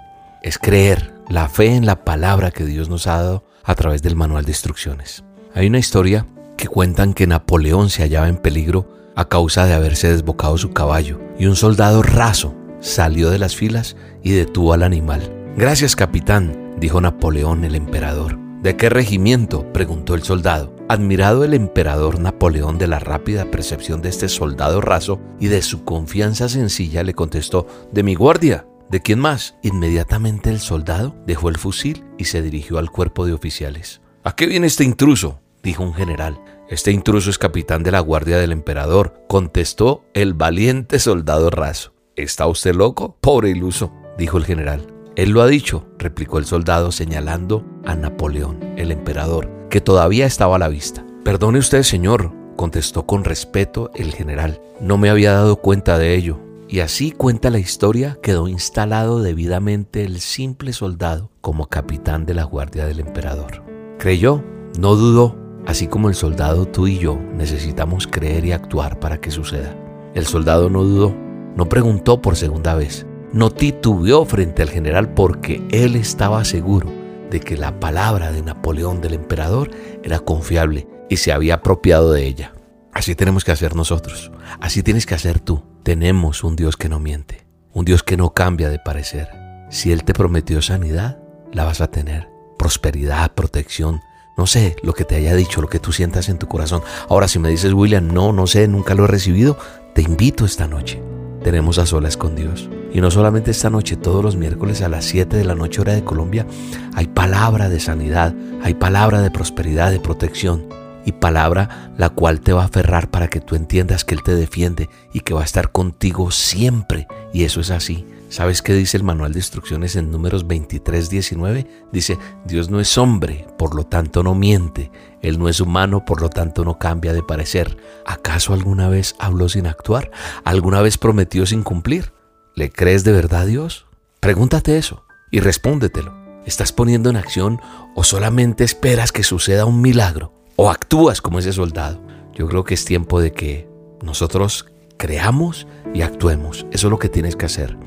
Es 0.41 0.57
creer 0.57 1.13
la 1.29 1.47
fe 1.47 1.75
en 1.75 1.85
la 1.85 2.03
palabra 2.03 2.49
que 2.49 2.65
Dios 2.65 2.89
nos 2.89 3.05
ha 3.05 3.17
dado 3.17 3.45
a 3.63 3.75
través 3.75 4.01
del 4.01 4.15
manual 4.15 4.45
de 4.45 4.51
instrucciones. 4.53 5.23
Hay 5.53 5.67
una 5.67 5.77
historia 5.77 6.25
que 6.57 6.67
cuentan 6.67 7.13
que 7.13 7.27
Napoleón 7.27 7.91
se 7.91 8.01
hallaba 8.01 8.29
en 8.29 8.37
peligro 8.37 9.11
a 9.15 9.29
causa 9.29 9.67
de 9.67 9.75
haberse 9.75 10.09
desbocado 10.09 10.57
su 10.57 10.73
caballo 10.73 11.21
y 11.37 11.45
un 11.45 11.55
soldado 11.55 12.01
raso 12.01 12.55
salió 12.79 13.29
de 13.29 13.37
las 13.37 13.55
filas 13.55 13.95
y 14.23 14.31
detuvo 14.31 14.73
al 14.73 14.81
animal. 14.81 15.21
Gracias, 15.55 15.95
capitán, 15.95 16.73
dijo 16.79 16.99
Napoleón 16.99 17.63
el 17.63 17.75
emperador. 17.75 18.44
¿De 18.65 18.75
qué 18.75 18.89
regimiento? 18.89 19.71
preguntó 19.73 20.15
el 20.15 20.23
soldado. 20.23 20.75
Admirado 20.89 21.43
el 21.43 21.53
emperador 21.53 22.19
Napoleón 22.19 22.79
de 22.79 22.87
la 22.87 22.97
rápida 22.97 23.51
percepción 23.51 24.01
de 24.01 24.09
este 24.09 24.27
soldado 24.27 24.81
raso 24.81 25.21
y 25.39 25.49
de 25.49 25.61
su 25.61 25.83
confianza 25.83 26.49
sencilla, 26.49 27.03
le 27.03 27.13
contestó, 27.13 27.67
de 27.91 28.01
mi 28.01 28.15
guardia. 28.15 28.65
¿De 28.89 29.03
quién 29.03 29.19
más? 29.19 29.55
Inmediatamente 29.61 30.49
el 30.49 30.59
soldado 30.59 31.15
dejó 31.27 31.49
el 31.49 31.59
fusil 31.59 32.05
y 32.17 32.25
se 32.25 32.41
dirigió 32.41 32.79
al 32.79 32.89
cuerpo 32.89 33.27
de 33.27 33.33
oficiales. 33.33 34.01
¿A 34.23 34.35
qué 34.35 34.47
viene 34.47 34.65
este 34.65 34.83
intruso? 34.83 35.41
dijo 35.61 35.83
un 35.83 35.93
general. 35.93 36.41
Este 36.67 36.91
intruso 36.91 37.29
es 37.29 37.37
capitán 37.37 37.83
de 37.83 37.91
la 37.91 37.99
guardia 37.99 38.39
del 38.39 38.51
emperador, 38.51 39.13
contestó 39.27 40.05
el 40.15 40.33
valiente 40.33 40.97
soldado 40.97 41.51
raso. 41.51 41.93
¿Está 42.15 42.47
usted 42.47 42.73
loco? 42.73 43.15
Pobre 43.21 43.51
iluso, 43.51 43.93
dijo 44.17 44.39
el 44.39 44.45
general. 44.45 44.94
Él 45.15 45.29
lo 45.29 45.41
ha 45.41 45.47
dicho, 45.47 45.85
replicó 45.97 46.39
el 46.39 46.45
soldado 46.45 46.91
señalando 46.91 47.63
a 47.85 47.95
Napoleón, 47.95 48.59
el 48.75 48.91
emperador, 48.91 49.49
que 49.69 49.79
todavía 49.79 50.25
estaba 50.25 50.57
a 50.57 50.59
la 50.59 50.67
vista. 50.67 51.05
Perdone 51.23 51.57
usted, 51.57 51.83
señor, 51.83 52.33
contestó 52.57 53.05
con 53.05 53.23
respeto 53.23 53.91
el 53.95 54.13
general. 54.13 54.61
No 54.81 54.97
me 54.97 55.09
había 55.09 55.31
dado 55.31 55.55
cuenta 55.57 55.97
de 55.97 56.15
ello. 56.15 56.39
Y 56.67 56.79
así 56.79 57.11
cuenta 57.11 57.49
la 57.49 57.59
historia, 57.59 58.17
quedó 58.21 58.47
instalado 58.49 59.21
debidamente 59.21 60.03
el 60.03 60.19
simple 60.19 60.73
soldado 60.73 61.31
como 61.39 61.67
capitán 61.67 62.25
de 62.25 62.33
la 62.33 62.43
guardia 62.43 62.85
del 62.85 62.99
emperador. 62.99 63.63
Creyó, 63.99 64.43
no 64.77 64.95
dudó, 64.95 65.37
así 65.65 65.87
como 65.87 66.09
el 66.09 66.15
soldado 66.15 66.65
tú 66.65 66.87
y 66.87 66.97
yo 66.97 67.17
necesitamos 67.35 68.07
creer 68.07 68.45
y 68.45 68.51
actuar 68.51 68.99
para 68.99 69.21
que 69.21 69.31
suceda. 69.31 69.75
El 70.13 70.25
soldado 70.25 70.69
no 70.69 70.83
dudó, 70.83 71.15
no 71.55 71.69
preguntó 71.69 72.21
por 72.21 72.35
segunda 72.35 72.73
vez, 72.73 73.05
no 73.35 73.51
titubeó 73.51 74.23
frente 74.25 74.61
al 74.61 74.69
general 74.69 75.13
porque 75.13 75.61
él 75.69 75.97
estaba 75.97 76.45
seguro 76.45 76.89
de 77.29 77.41
que 77.41 77.57
la 77.57 77.81
palabra 77.81 78.31
de 78.31 78.41
Napoleón 78.41 79.01
del 79.01 79.13
emperador 79.13 79.71
era 80.03 80.19
confiable 80.19 80.87
y 81.09 81.17
se 81.17 81.33
había 81.33 81.55
apropiado 81.55 82.13
de 82.13 82.25
ella. 82.25 82.53
Así 82.93 83.13
tenemos 83.13 83.43
que 83.43 83.51
hacer 83.51 83.75
nosotros, 83.75 84.31
así 84.61 84.83
tienes 84.83 85.05
que 85.05 85.15
hacer 85.15 85.41
tú. 85.41 85.63
Tenemos 85.83 86.45
un 86.45 86.55
Dios 86.55 86.77
que 86.77 86.87
no 86.87 87.01
miente, 87.01 87.45
un 87.73 87.83
Dios 87.83 88.03
que 88.03 88.15
no 88.15 88.33
cambia 88.33 88.69
de 88.69 88.79
parecer. 88.79 89.27
Si 89.69 89.91
Él 89.91 90.05
te 90.05 90.13
prometió 90.13 90.61
sanidad, 90.61 91.19
la 91.51 91.65
vas 91.65 91.81
a 91.81 91.91
tener. 91.91 92.29
Prosperidad, 92.57 93.33
protección, 93.33 93.99
no 94.37 94.47
sé 94.47 94.77
lo 94.81 94.93
que 94.93 95.03
te 95.03 95.15
haya 95.15 95.35
dicho, 95.35 95.61
lo 95.61 95.67
que 95.67 95.79
tú 95.79 95.91
sientas 95.91 96.29
en 96.29 96.37
tu 96.37 96.47
corazón. 96.47 96.83
Ahora, 97.09 97.27
si 97.27 97.37
me 97.39 97.49
dices, 97.49 97.73
William, 97.73 98.07
no, 98.07 98.31
no 98.31 98.47
sé, 98.47 98.69
nunca 98.69 98.95
lo 98.95 99.03
he 99.03 99.07
recibido, 99.07 99.57
te 99.93 100.03
invito 100.03 100.45
esta 100.45 100.69
noche. 100.69 101.01
Tenemos 101.45 101.77
a 101.77 101.85
solas 101.85 102.17
con 102.17 102.35
Dios. 102.35 102.71
Y 102.91 103.01
no 103.01 103.11
solamente 103.11 103.51
esta 103.51 103.69
noche, 103.69 103.97
todos 103.97 104.23
los 104.23 104.35
miércoles 104.35 104.81
a 104.81 104.89
las 104.89 105.05
7 105.05 105.37
de 105.37 105.43
la 105.43 105.53
noche 105.53 105.79
hora 105.79 105.93
de 105.93 106.03
Colombia, 106.03 106.47
hay 106.95 107.05
palabra 107.05 107.69
de 107.69 107.79
sanidad, 107.79 108.33
hay 108.63 108.73
palabra 108.73 109.21
de 109.21 109.29
prosperidad, 109.29 109.91
de 109.91 109.99
protección 109.99 110.67
y 111.05 111.11
palabra 111.11 111.93
la 111.99 112.09
cual 112.09 112.41
te 112.41 112.51
va 112.51 112.63
a 112.63 112.65
aferrar 112.65 113.11
para 113.11 113.27
que 113.27 113.41
tú 113.41 113.53
entiendas 113.53 114.03
que 114.03 114.15
Él 114.15 114.23
te 114.23 114.33
defiende 114.33 114.89
y 115.13 115.19
que 115.19 115.35
va 115.35 115.41
a 115.41 115.45
estar 115.45 115.71
contigo 115.71 116.31
siempre. 116.31 117.07
Y 117.31 117.43
eso 117.43 117.61
es 117.61 117.69
así. 117.69 118.07
¿Sabes 118.35 118.61
qué 118.61 118.73
dice 118.73 118.97
el 118.97 119.03
manual 119.03 119.31
de 119.31 119.39
instrucciones 119.39 119.95
en 119.95 120.11
números 120.11 120.45
23, 120.45 121.09
19? 121.09 121.67
Dice, 121.93 122.19
Dios 122.43 122.69
no 122.69 122.81
es 122.81 122.97
hombre, 122.97 123.47
por 123.57 123.73
lo 123.75 123.85
tanto 123.85 124.23
no 124.23 124.35
miente. 124.35 124.91
Él 125.21 125.39
no 125.39 125.47
es 125.47 125.61
humano, 125.61 126.03
por 126.03 126.19
lo 126.19 126.29
tanto 126.29 126.65
no 126.65 126.77
cambia 126.77 127.13
de 127.13 127.23
parecer. 127.23 127.77
¿Acaso 128.05 128.53
alguna 128.53 128.89
vez 128.89 129.15
habló 129.19 129.47
sin 129.47 129.67
actuar? 129.67 130.11
¿Alguna 130.43 130.81
vez 130.81 130.97
prometió 130.97 131.45
sin 131.45 131.63
cumplir? 131.63 132.11
¿Le 132.55 132.69
crees 132.69 133.05
de 133.05 133.13
verdad 133.13 133.43
a 133.43 133.45
Dios? 133.45 133.85
Pregúntate 134.19 134.77
eso 134.77 135.05
y 135.31 135.39
respóndetelo. 135.39 136.13
¿Estás 136.45 136.73
poniendo 136.73 137.09
en 137.09 137.15
acción 137.15 137.61
o 137.95 138.03
solamente 138.03 138.65
esperas 138.65 139.13
que 139.13 139.23
suceda 139.23 139.63
un 139.63 139.79
milagro? 139.79 140.33
¿O 140.57 140.69
actúas 140.69 141.21
como 141.21 141.39
ese 141.39 141.53
soldado? 141.53 142.05
Yo 142.33 142.49
creo 142.49 142.65
que 142.65 142.73
es 142.73 142.83
tiempo 142.83 143.21
de 143.21 143.31
que 143.31 143.69
nosotros 144.01 144.65
creamos 144.97 145.67
y 145.93 146.01
actuemos. 146.01 146.65
Eso 146.71 146.87
es 146.87 146.91
lo 146.91 146.99
que 146.99 147.09
tienes 147.09 147.35
que 147.35 147.45
hacer. 147.45 147.77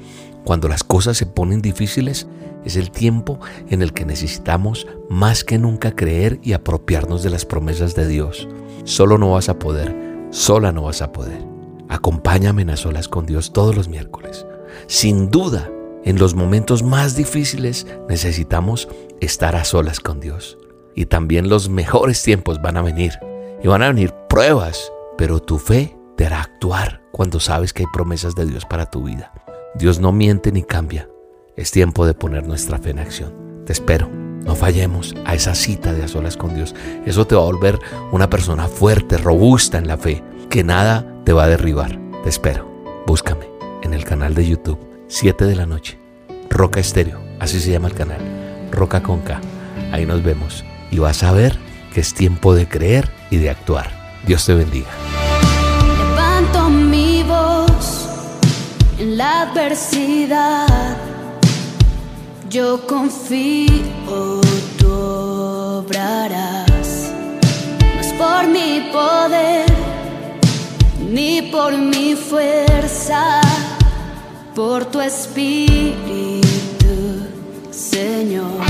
Cuando 0.49 0.67
las 0.67 0.83
cosas 0.83 1.19
se 1.19 1.26
ponen 1.26 1.61
difíciles, 1.61 2.26
es 2.64 2.76
el 2.76 2.90
tiempo 2.90 3.38
en 3.69 3.83
el 3.83 3.93
que 3.93 4.07
necesitamos 4.07 4.87
más 5.11 5.45
que 5.45 5.59
nunca 5.59 5.95
creer 5.95 6.40
y 6.43 6.55
apropiarnos 6.55 7.23
de 7.23 7.28
las 7.28 7.45
promesas 7.45 7.95
de 7.95 8.09
Dios. 8.09 8.49
Solo 8.85 9.19
no 9.19 9.33
vas 9.33 9.50
a 9.50 9.59
poder, 9.59 9.95
sola 10.31 10.73
no 10.73 10.85
vas 10.85 11.02
a 11.02 11.12
poder. 11.12 11.45
Acompáñame 11.90 12.62
en 12.62 12.71
a 12.71 12.78
solas 12.78 13.09
con 13.09 13.26
Dios 13.26 13.52
todos 13.52 13.76
los 13.76 13.88
miércoles. 13.90 14.47
Sin 14.87 15.31
duda, 15.31 15.71
en 16.02 16.19
los 16.19 16.35
momentos 16.35 16.83
más 16.83 17.14
difíciles 17.14 17.87
necesitamos 18.09 18.88
estar 19.21 19.55
a 19.55 19.67
solas 19.67 20.00
con 20.00 20.19
Dios. 20.19 20.57
Y 20.95 21.05
también 21.05 21.50
los 21.50 21.69
mejores 21.69 22.23
tiempos 22.23 22.62
van 22.62 22.78
a 22.78 22.83
venir. 22.83 23.12
Y 23.62 23.69
van 23.69 23.83
a 23.83 23.88
venir 23.88 24.14
pruebas, 24.31 24.90
pero 25.19 25.43
tu 25.43 25.59
fe 25.59 25.95
te 26.17 26.25
hará 26.25 26.40
actuar 26.40 27.02
cuando 27.12 27.38
sabes 27.38 27.75
que 27.75 27.83
hay 27.83 27.88
promesas 27.93 28.35
de 28.35 28.47
Dios 28.47 28.64
para 28.64 28.87
tu 28.87 29.02
vida. 29.02 29.31
Dios 29.75 30.01
no 30.01 30.13
miente 30.13 30.53
ni 30.53 30.63
cambia. 30.63 31.09
Es 31.57 31.71
tiempo 31.71 32.07
de 32.07 32.15
poner 32.15 32.47
nuestra 32.47 32.79
fe 32.79 32.91
en 32.91 32.99
acción. 32.99 33.65
Te 33.67 33.73
espero. 33.73 34.09
No 34.09 34.55
fallemos 34.55 35.15
a 35.27 35.35
esa 35.35 35.55
cita 35.55 35.93
de 35.93 36.05
a 36.05 36.09
solas 36.09 36.37
con 36.37 36.55
Dios. 36.55 36.75
Eso 37.05 37.27
te 37.27 37.35
va 37.35 37.43
a 37.43 37.47
volver 37.47 37.79
una 38.13 38.31
persona 38.31 38.67
fuerte, 38.67 39.19
robusta 39.19 39.77
en 39.77 39.87
la 39.87 39.99
fe, 39.99 40.23
que 40.49 40.65
nada 40.65 41.23
te 41.25 41.33
va 41.33 41.45
a 41.45 41.49
derribar. 41.49 41.99
Te 42.23 42.31
espero. 42.31 42.67
Búscame 43.07 43.47
en 43.83 43.93
el 43.93 44.05
canal 44.05 44.35
de 44.35 44.49
YouTube, 44.49 44.79
7 45.09 45.45
de 45.45 45.57
la 45.57 45.67
noche. 45.67 45.99
Roca 46.49 46.81
Estéreo, 46.81 47.21
así 47.41 47.61
se 47.61 47.73
llama 47.73 47.89
el 47.89 47.95
canal. 47.95 48.21
Roca 48.73 49.03
con 49.03 49.21
K. 49.21 49.41
Ahí 49.93 50.07
nos 50.07 50.23
vemos. 50.23 50.65
Y 50.91 50.99
vas 50.99 51.23
a 51.23 51.33
ver 51.33 51.59
que 51.93 52.01
es 52.01 52.15
tiempo 52.15 52.55
de 52.55 52.69
creer 52.69 53.11
y 53.31 53.37
de 53.37 53.51
actuar. 53.51 53.91
Dios 54.27 54.47
te 54.47 54.55
bendiga. 54.55 54.89
La 59.19 59.43
adversidad. 59.43 60.97
Yo 62.49 62.87
confío, 62.87 64.41
tú 64.79 64.93
obrarás. 65.81 67.11
No 67.95 68.01
es 68.01 68.13
por 68.13 68.47
mi 68.47 68.89
poder 68.93 69.67
ni 71.11 71.43
por 71.43 71.77
mi 71.77 72.15
fuerza, 72.15 73.41
por 74.55 74.85
tu 74.85 75.01
espíritu, 75.01 76.45
Señor. 77.73 78.61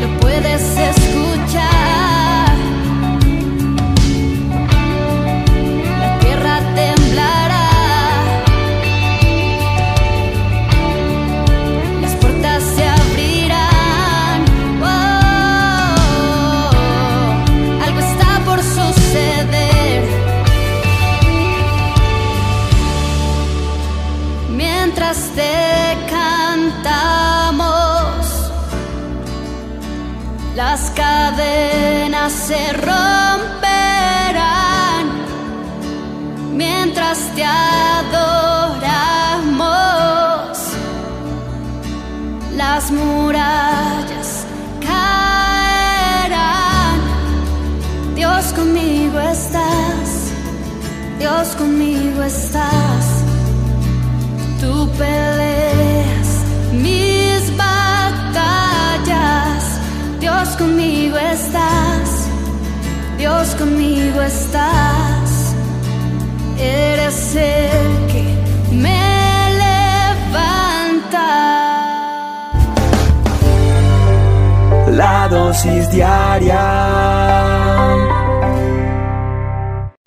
Lo 0.00 0.20
puedes 0.20 0.62
escuchar. 0.62 1.01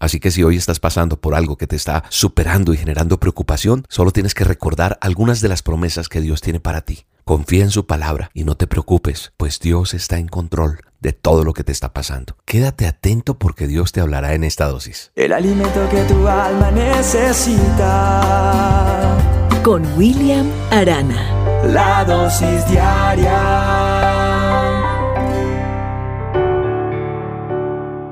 Así 0.05 0.19
que 0.19 0.29
si 0.29 0.43
hoy 0.43 0.55
estás 0.55 0.79
pasando 0.79 1.19
por 1.19 1.33
algo 1.33 1.57
que 1.57 1.65
te 1.65 1.75
está 1.75 2.03
superando 2.09 2.75
y 2.75 2.77
generando 2.77 3.19
preocupación, 3.19 3.85
solo 3.89 4.11
tienes 4.11 4.35
que 4.35 4.43
recordar 4.43 4.99
algunas 5.01 5.41
de 5.41 5.49
las 5.49 5.63
promesas 5.63 6.09
que 6.09 6.21
Dios 6.21 6.41
tiene 6.41 6.59
para 6.59 6.81
ti. 6.81 7.07
Confía 7.23 7.63
en 7.63 7.71
su 7.71 7.87
palabra 7.87 8.29
y 8.35 8.43
no 8.43 8.55
te 8.55 8.67
preocupes, 8.67 9.33
pues 9.35 9.59
Dios 9.59 9.95
está 9.95 10.19
en 10.19 10.27
control 10.27 10.81
de 10.99 11.11
todo 11.11 11.43
lo 11.43 11.53
que 11.53 11.63
te 11.63 11.71
está 11.71 11.91
pasando. 11.91 12.37
Quédate 12.45 12.85
atento 12.85 13.39
porque 13.39 13.65
Dios 13.65 13.93
te 13.93 13.99
hablará 13.99 14.35
en 14.35 14.43
esta 14.43 14.67
dosis. 14.67 15.11
El 15.15 15.33
alimento 15.33 15.89
que 15.89 16.03
tu 16.03 16.27
alma 16.27 16.69
necesita. 16.69 17.81
Con 19.63 19.83
William 19.97 20.51
Arana. 20.69 21.63
La 21.65 22.05
dosis 22.05 22.67
diaria. 22.67 23.94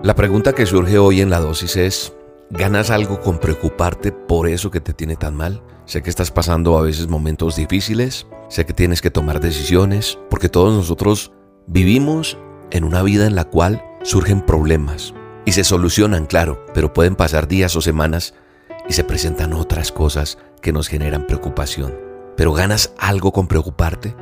La 0.04 0.16
pregunta 0.16 0.52
que 0.52 0.66
surge 0.66 1.00
hoy 1.00 1.22
en 1.22 1.30
la 1.30 1.40
dosis 1.40 1.78
es, 1.78 2.14
¿ganas 2.50 2.90
algo 2.90 3.22
con 3.22 3.40
preocuparte 3.40 4.12
por 4.12 4.50
eso 4.50 4.70
que 4.70 4.82
te 4.82 4.92
tiene 4.92 5.16
tan 5.16 5.34
mal? 5.34 5.64
Sé 5.86 6.04
que 6.04 6.10
estás 6.10 6.30
pasando 6.30 6.78
a 6.78 6.82
veces 6.82 7.08
momentos 7.08 7.56
difíciles, 7.56 8.28
sé 8.50 8.66
que 8.66 8.74
tienes 8.74 9.02
que 9.02 9.12
tomar 9.12 9.40
decisiones, 9.40 10.20
porque 10.30 10.50
todos 10.50 10.76
nosotros 10.76 11.32
vivimos 11.68 12.38
en 12.72 12.84
una 12.84 13.02
vida 13.02 13.28
en 13.28 13.36
la 13.36 13.46
cual 13.46 13.82
surgen 14.04 14.42
problemas 14.42 15.14
y 15.46 15.54
se 15.54 15.64
solucionan, 15.64 16.26
claro, 16.26 16.66
pero 16.74 16.92
pueden 16.92 17.16
pasar 17.16 17.48
días 17.48 17.74
o 17.78 17.82
semanas 17.82 18.34
y 18.90 18.92
se 18.92 19.06
presentan 19.06 19.54
otras 19.54 19.94
cosas 19.94 20.38
que 20.62 20.74
nos 20.74 20.90
generan 20.90 21.28
preocupación. 21.28 21.98
Pero 22.36 22.52
ganas 22.52 22.94
algo 22.98 23.32
con 23.32 23.48
preocuparte. 23.48 24.18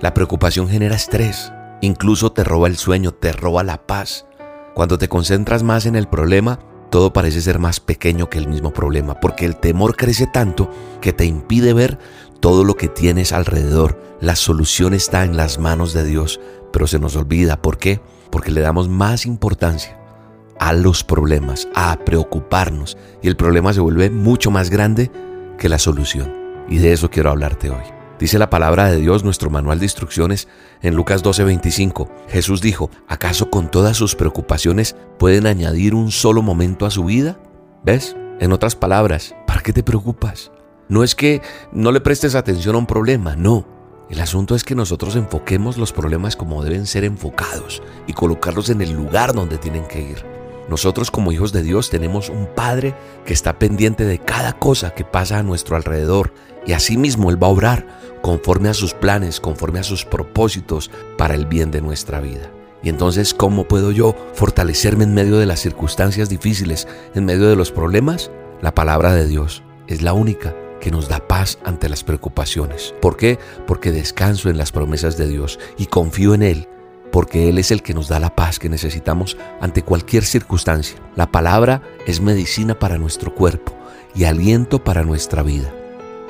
La 0.00 0.14
preocupación 0.14 0.68
genera 0.68 0.94
estrés, 0.94 1.52
incluso 1.80 2.30
te 2.30 2.44
roba 2.44 2.68
el 2.68 2.76
sueño, 2.76 3.10
te 3.10 3.32
roba 3.32 3.64
la 3.64 3.84
paz. 3.84 4.26
Cuando 4.74 4.98
te 4.98 5.08
concentras 5.08 5.62
más 5.62 5.86
en 5.86 5.94
el 5.94 6.08
problema, 6.08 6.58
todo 6.90 7.12
parece 7.12 7.40
ser 7.40 7.60
más 7.60 7.78
pequeño 7.78 8.28
que 8.28 8.38
el 8.38 8.48
mismo 8.48 8.72
problema, 8.72 9.20
porque 9.20 9.44
el 9.44 9.56
temor 9.56 9.96
crece 9.96 10.26
tanto 10.26 10.68
que 11.00 11.12
te 11.12 11.24
impide 11.24 11.72
ver 11.72 11.98
todo 12.40 12.64
lo 12.64 12.74
que 12.74 12.88
tienes 12.88 13.32
alrededor. 13.32 14.02
La 14.20 14.34
solución 14.34 14.92
está 14.92 15.24
en 15.24 15.36
las 15.36 15.60
manos 15.60 15.92
de 15.92 16.04
Dios, 16.04 16.40
pero 16.72 16.88
se 16.88 16.98
nos 16.98 17.14
olvida. 17.14 17.62
¿Por 17.62 17.78
qué? 17.78 18.00
Porque 18.30 18.50
le 18.50 18.62
damos 18.62 18.88
más 18.88 19.26
importancia 19.26 19.96
a 20.58 20.72
los 20.72 21.04
problemas, 21.04 21.68
a 21.74 21.96
preocuparnos, 22.04 22.96
y 23.22 23.28
el 23.28 23.36
problema 23.36 23.72
se 23.72 23.80
vuelve 23.80 24.10
mucho 24.10 24.50
más 24.50 24.70
grande 24.70 25.10
que 25.56 25.68
la 25.68 25.78
solución. 25.78 26.32
Y 26.68 26.78
de 26.78 26.92
eso 26.92 27.10
quiero 27.10 27.30
hablarte 27.30 27.70
hoy. 27.70 27.93
Dice 28.18 28.38
la 28.38 28.48
palabra 28.48 28.90
de 28.90 29.00
Dios, 29.00 29.24
nuestro 29.24 29.50
manual 29.50 29.80
de 29.80 29.86
instrucciones, 29.86 30.46
en 30.82 30.94
Lucas 30.94 31.24
12:25. 31.24 32.08
Jesús 32.28 32.60
dijo, 32.60 32.90
¿acaso 33.08 33.50
con 33.50 33.70
todas 33.70 33.96
sus 33.96 34.14
preocupaciones 34.14 34.94
pueden 35.18 35.46
añadir 35.46 35.94
un 35.94 36.12
solo 36.12 36.40
momento 36.40 36.86
a 36.86 36.90
su 36.90 37.04
vida? 37.04 37.38
¿Ves? 37.84 38.16
En 38.38 38.52
otras 38.52 38.76
palabras, 38.76 39.34
¿para 39.46 39.62
qué 39.62 39.72
te 39.72 39.82
preocupas? 39.82 40.52
No 40.88 41.02
es 41.02 41.14
que 41.14 41.42
no 41.72 41.90
le 41.90 42.00
prestes 42.00 42.34
atención 42.34 42.76
a 42.76 42.78
un 42.78 42.86
problema, 42.86 43.34
no. 43.34 43.66
El 44.08 44.20
asunto 44.20 44.54
es 44.54 44.64
que 44.64 44.74
nosotros 44.74 45.16
enfoquemos 45.16 45.76
los 45.76 45.92
problemas 45.92 46.36
como 46.36 46.62
deben 46.62 46.86
ser 46.86 47.04
enfocados 47.04 47.82
y 48.06 48.12
colocarlos 48.12 48.68
en 48.68 48.80
el 48.80 48.92
lugar 48.92 49.32
donde 49.32 49.58
tienen 49.58 49.86
que 49.86 50.02
ir. 50.02 50.24
Nosotros 50.68 51.10
como 51.10 51.32
hijos 51.32 51.52
de 51.52 51.62
Dios 51.62 51.90
tenemos 51.90 52.28
un 52.28 52.46
Padre 52.46 52.94
que 53.26 53.34
está 53.34 53.58
pendiente 53.58 54.04
de 54.04 54.18
cada 54.18 54.54
cosa 54.54 54.90
que 54.90 55.04
pasa 55.04 55.38
a 55.38 55.42
nuestro 55.42 55.76
alrededor 55.76 56.32
y 56.66 56.72
asimismo 56.72 57.30
Él 57.30 57.42
va 57.42 57.48
a 57.48 57.50
obrar 57.50 57.86
conforme 58.24 58.70
a 58.70 58.74
sus 58.74 58.94
planes, 58.94 59.38
conforme 59.38 59.80
a 59.80 59.82
sus 59.82 60.06
propósitos 60.06 60.90
para 61.18 61.34
el 61.34 61.44
bien 61.44 61.70
de 61.70 61.82
nuestra 61.82 62.20
vida. 62.20 62.50
Y 62.82 62.88
entonces, 62.88 63.34
¿cómo 63.34 63.68
puedo 63.68 63.92
yo 63.92 64.16
fortalecerme 64.32 65.04
en 65.04 65.12
medio 65.12 65.36
de 65.36 65.44
las 65.44 65.60
circunstancias 65.60 66.30
difíciles, 66.30 66.88
en 67.14 67.26
medio 67.26 67.50
de 67.50 67.54
los 67.56 67.70
problemas? 67.70 68.30
La 68.62 68.74
palabra 68.74 69.14
de 69.14 69.26
Dios 69.28 69.62
es 69.88 70.00
la 70.00 70.14
única 70.14 70.56
que 70.80 70.90
nos 70.90 71.06
da 71.06 71.28
paz 71.28 71.58
ante 71.66 71.90
las 71.90 72.02
preocupaciones. 72.02 72.94
¿Por 73.02 73.18
qué? 73.18 73.38
Porque 73.66 73.92
descanso 73.92 74.48
en 74.48 74.56
las 74.56 74.72
promesas 74.72 75.18
de 75.18 75.28
Dios 75.28 75.58
y 75.76 75.84
confío 75.84 76.32
en 76.32 76.44
Él 76.44 76.68
porque 77.12 77.50
Él 77.50 77.58
es 77.58 77.70
el 77.70 77.82
que 77.82 77.94
nos 77.94 78.08
da 78.08 78.18
la 78.18 78.34
paz 78.34 78.58
que 78.58 78.70
necesitamos 78.70 79.36
ante 79.60 79.82
cualquier 79.82 80.24
circunstancia. 80.24 80.96
La 81.14 81.30
palabra 81.30 81.82
es 82.06 82.22
medicina 82.22 82.78
para 82.78 82.96
nuestro 82.96 83.34
cuerpo 83.34 83.76
y 84.16 84.24
aliento 84.24 84.82
para 84.82 85.04
nuestra 85.04 85.42
vida. 85.42 85.72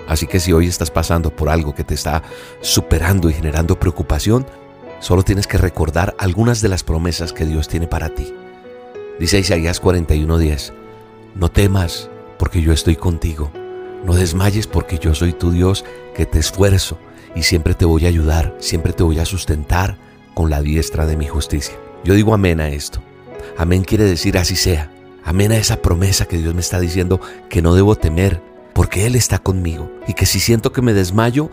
Así 0.07 0.27
que 0.27 0.41
si 0.41 0.53
hoy 0.53 0.67
estás 0.67 0.91
pasando 0.91 1.35
por 1.35 1.49
algo 1.49 1.75
que 1.75 1.85
te 1.85 1.95
está 1.95 2.23
superando 2.61 3.31
y 3.31 3.33
generando 3.33 3.79
preocupación, 3.81 4.47
solo 5.01 5.23
tienes 5.23 5.47
que 5.47 5.59
recordar 5.59 6.15
algunas 6.19 6.61
de 6.61 6.69
las 6.69 6.85
promesas 6.85 7.33
que 7.33 7.47
Dios 7.47 7.69
tiene 7.69 7.87
para 7.87 8.11
ti. 8.11 8.35
Dice 9.19 9.39
Isaías 9.39 9.81
41:10, 9.81 10.73
no 11.35 11.51
temas 11.51 12.11
porque 12.39 12.63
yo 12.63 12.73
estoy 12.73 12.97
contigo, 12.97 13.51
no 14.05 14.15
desmayes 14.15 14.67
porque 14.67 14.99
yo 14.99 15.15
soy 15.15 15.33
tu 15.33 15.51
Dios 15.51 15.85
que 16.15 16.27
te 16.27 16.39
esfuerzo 16.39 16.99
y 17.35 17.43
siempre 17.43 17.75
te 17.75 17.85
voy 17.85 18.07
a 18.07 18.09
ayudar, 18.09 18.55
siempre 18.59 18.93
te 18.93 19.03
voy 19.03 19.19
a 19.19 19.25
sustentar 19.25 19.97
con 20.35 20.51
la 20.51 20.63
diestra 20.63 21.07
de 21.07 21.17
mi 21.17 21.27
justicia. 21.27 21.75
Yo 22.05 22.15
digo 22.15 22.35
amén 22.35 22.61
a 22.61 22.69
esto. 22.69 23.01
Amén 23.57 23.85
quiere 23.85 24.05
decir 24.05 24.37
así 24.37 24.57
sea. 24.57 24.91
Amén 25.25 25.53
a 25.53 25.57
esa 25.57 25.81
promesa 25.81 26.27
que 26.27 26.37
Dios 26.37 26.55
me 26.55 26.61
está 26.61 26.81
diciendo 26.81 27.21
que 27.49 27.63
no 27.63 27.75
debo 27.75 27.97
temer, 27.97 28.43
porque 28.75 29.07
Él 29.07 29.15
está 29.15 29.39
conmigo. 29.39 29.91
Y 30.07 30.15
que 30.15 30.27
si 30.27 30.41
siento 30.41 30.73
que 30.73 30.83
me 30.83 30.93
desmayo, 30.93 31.51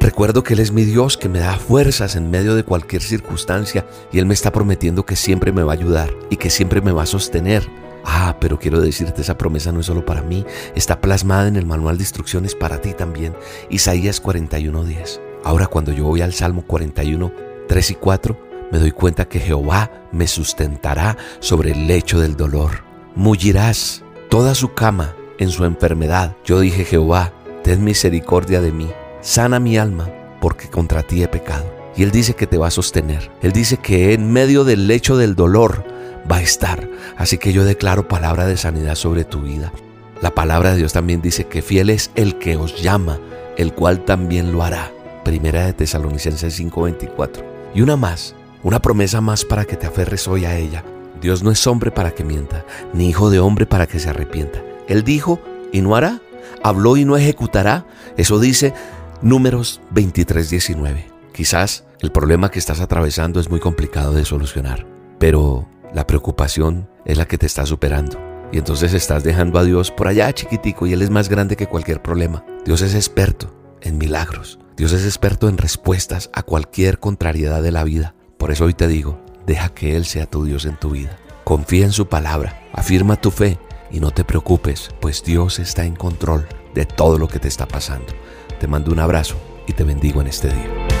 recuerdo 0.00 0.42
que 0.42 0.54
Él 0.54 0.60
es 0.60 0.72
mi 0.72 0.84
Dios, 0.84 1.16
que 1.16 1.28
me 1.28 1.38
da 1.38 1.56
fuerzas 1.56 2.16
en 2.16 2.30
medio 2.30 2.54
de 2.54 2.64
cualquier 2.64 3.02
circunstancia. 3.02 3.86
Y 4.10 4.18
Él 4.18 4.26
me 4.26 4.34
está 4.34 4.50
prometiendo 4.50 5.06
que 5.06 5.14
siempre 5.14 5.52
me 5.52 5.62
va 5.62 5.72
a 5.72 5.76
ayudar 5.76 6.10
y 6.30 6.36
que 6.36 6.50
siempre 6.50 6.80
me 6.80 6.92
va 6.92 7.02
a 7.02 7.06
sostener. 7.06 7.68
Ah, 8.04 8.36
pero 8.40 8.58
quiero 8.58 8.80
decirte, 8.80 9.22
esa 9.22 9.38
promesa 9.38 9.72
no 9.72 9.80
es 9.80 9.86
solo 9.86 10.04
para 10.04 10.22
mí, 10.22 10.44
está 10.74 11.00
plasmada 11.00 11.48
en 11.48 11.56
el 11.56 11.64
manual 11.64 11.96
de 11.96 12.02
instrucciones 12.02 12.54
para 12.54 12.80
ti 12.80 12.92
también. 12.92 13.34
Isaías 13.70 14.20
41:10. 14.22 15.20
Ahora 15.42 15.66
cuando 15.66 15.92
yo 15.92 16.04
voy 16.04 16.20
al 16.20 16.34
Salmo 16.34 16.64
41, 16.66 17.32
3 17.68 17.90
y 17.90 17.94
4, 17.94 18.40
me 18.72 18.78
doy 18.78 18.90
cuenta 18.90 19.26
que 19.26 19.40
Jehová 19.40 19.90
me 20.12 20.26
sustentará 20.26 21.16
sobre 21.40 21.72
el 21.72 21.86
lecho 21.86 22.20
del 22.20 22.36
dolor. 22.36 22.84
Mullirás 23.14 24.02
toda 24.28 24.54
su 24.54 24.74
cama 24.74 25.14
en 25.38 25.50
su 25.50 25.64
enfermedad. 25.64 26.36
Yo 26.44 26.60
dije, 26.60 26.84
Jehová, 26.84 27.32
ten 27.62 27.84
misericordia 27.84 28.60
de 28.60 28.72
mí, 28.72 28.90
sana 29.20 29.60
mi 29.60 29.78
alma, 29.78 30.10
porque 30.40 30.68
contra 30.68 31.02
ti 31.02 31.22
he 31.22 31.28
pecado. 31.28 31.64
Y 31.96 32.02
Él 32.02 32.10
dice 32.10 32.34
que 32.34 32.46
te 32.46 32.58
va 32.58 32.68
a 32.68 32.72
sostener. 32.72 33.30
Él 33.40 33.52
dice 33.52 33.76
que 33.76 34.12
en 34.12 34.32
medio 34.32 34.64
del 34.64 34.86
lecho 34.86 35.16
del 35.16 35.34
dolor 35.34 35.84
va 36.30 36.36
a 36.36 36.42
estar. 36.42 36.88
Así 37.16 37.38
que 37.38 37.52
yo 37.52 37.64
declaro 37.64 38.08
palabra 38.08 38.46
de 38.46 38.56
sanidad 38.56 38.94
sobre 38.94 39.24
tu 39.24 39.40
vida. 39.40 39.72
La 40.20 40.34
palabra 40.34 40.72
de 40.72 40.78
Dios 40.78 40.92
también 40.92 41.22
dice 41.22 41.46
que 41.46 41.62
fiel 41.62 41.90
es 41.90 42.10
el 42.14 42.38
que 42.38 42.56
os 42.56 42.82
llama, 42.82 43.18
el 43.56 43.74
cual 43.74 44.04
también 44.04 44.52
lo 44.52 44.62
hará. 44.62 44.90
Primera 45.24 45.66
de 45.66 45.72
Tesalonicenses 45.72 46.58
5:24. 46.58 47.44
Y 47.74 47.82
una 47.82 47.96
más, 47.96 48.34
una 48.62 48.80
promesa 48.80 49.20
más 49.20 49.44
para 49.44 49.64
que 49.64 49.76
te 49.76 49.86
aferres 49.86 50.26
hoy 50.28 50.44
a 50.44 50.56
ella. 50.56 50.84
Dios 51.20 51.42
no 51.42 51.50
es 51.50 51.66
hombre 51.66 51.90
para 51.90 52.10
que 52.10 52.24
mienta, 52.24 52.64
ni 52.92 53.08
hijo 53.08 53.30
de 53.30 53.40
hombre 53.40 53.66
para 53.66 53.86
que 53.86 53.98
se 53.98 54.10
arrepienta. 54.10 54.62
Él 54.88 55.04
dijo 55.04 55.40
y 55.72 55.80
no 55.80 55.96
hará, 55.96 56.20
habló 56.62 56.96
y 56.96 57.04
no 57.04 57.16
ejecutará. 57.16 57.86
Eso 58.16 58.38
dice 58.38 58.74
Números 59.22 59.80
23:19. 59.92 61.06
Quizás 61.32 61.84
el 62.00 62.12
problema 62.12 62.50
que 62.50 62.58
estás 62.58 62.80
atravesando 62.80 63.40
es 63.40 63.50
muy 63.50 63.60
complicado 63.60 64.12
de 64.12 64.24
solucionar, 64.24 64.86
pero 65.18 65.68
la 65.92 66.06
preocupación 66.06 66.88
es 67.04 67.18
la 67.18 67.26
que 67.26 67.38
te 67.38 67.46
está 67.46 67.66
superando. 67.66 68.20
Y 68.52 68.58
entonces 68.58 68.92
estás 68.94 69.24
dejando 69.24 69.58
a 69.58 69.64
Dios 69.64 69.90
por 69.90 70.06
allá 70.06 70.32
chiquitico 70.32 70.86
y 70.86 70.92
Él 70.92 71.02
es 71.02 71.10
más 71.10 71.28
grande 71.28 71.56
que 71.56 71.66
cualquier 71.66 72.02
problema. 72.02 72.44
Dios 72.64 72.82
es 72.82 72.94
experto 72.94 73.52
en 73.80 73.98
milagros. 73.98 74.58
Dios 74.76 74.92
es 74.92 75.04
experto 75.04 75.48
en 75.48 75.58
respuestas 75.58 76.30
a 76.32 76.42
cualquier 76.42 76.98
contrariedad 76.98 77.62
de 77.62 77.72
la 77.72 77.84
vida. 77.84 78.14
Por 78.38 78.50
eso 78.50 78.64
hoy 78.64 78.74
te 78.74 78.88
digo, 78.88 79.20
deja 79.46 79.70
que 79.70 79.96
Él 79.96 80.04
sea 80.04 80.26
tu 80.26 80.44
Dios 80.44 80.66
en 80.66 80.76
tu 80.76 80.90
vida. 80.90 81.16
Confía 81.44 81.84
en 81.84 81.92
su 81.92 82.08
palabra, 82.08 82.62
afirma 82.72 83.20
tu 83.20 83.30
fe 83.30 83.58
y 83.94 84.00
no 84.00 84.10
te 84.10 84.24
preocupes, 84.24 84.90
pues 85.00 85.22
Dios 85.22 85.60
está 85.60 85.84
en 85.84 85.94
control 85.94 86.48
de 86.74 86.84
todo 86.84 87.16
lo 87.16 87.28
que 87.28 87.38
te 87.38 87.46
está 87.46 87.66
pasando. 87.66 88.12
Te 88.58 88.66
mando 88.66 88.90
un 88.90 88.98
abrazo 88.98 89.36
y 89.68 89.72
te 89.72 89.84
bendigo 89.84 90.20
en 90.20 90.26
este 90.26 90.48
día. 90.48 90.93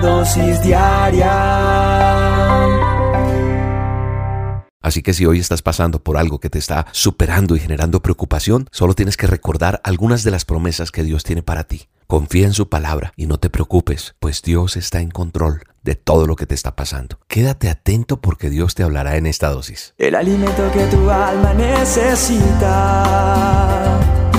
Dosis 0.00 0.62
diaria 0.62 1.90
Así 4.82 5.02
que 5.02 5.12
si 5.12 5.26
hoy 5.26 5.38
estás 5.38 5.62
pasando 5.62 6.02
por 6.02 6.16
algo 6.16 6.40
que 6.40 6.50
te 6.50 6.58
está 6.58 6.86
superando 6.92 7.54
y 7.54 7.60
generando 7.60 8.00
preocupación, 8.02 8.66
solo 8.72 8.94
tienes 8.94 9.16
que 9.16 9.26
recordar 9.28 9.80
algunas 9.84 10.24
de 10.24 10.30
las 10.30 10.44
promesas 10.44 10.90
que 10.90 11.04
Dios 11.04 11.22
tiene 11.22 11.42
para 11.42 11.64
ti. 11.64 11.88
Confía 12.06 12.46
en 12.46 12.54
su 12.54 12.68
palabra 12.68 13.12
y 13.14 13.26
no 13.26 13.38
te 13.38 13.50
preocupes, 13.50 14.16
pues 14.18 14.42
Dios 14.42 14.76
está 14.76 15.00
en 15.00 15.10
control 15.10 15.62
de 15.82 15.94
todo 15.94 16.26
lo 16.26 16.34
que 16.34 16.46
te 16.46 16.56
está 16.56 16.74
pasando. 16.74 17.20
Quédate 17.28 17.68
atento 17.68 18.20
porque 18.20 18.50
Dios 18.50 18.74
te 18.74 18.82
hablará 18.82 19.16
en 19.16 19.26
esta 19.26 19.50
dosis. 19.50 19.94
El 19.96 20.14
alimento 20.16 20.72
que 20.72 20.84
tu 20.86 21.08
alma 21.08 21.54
necesita. 21.54 22.64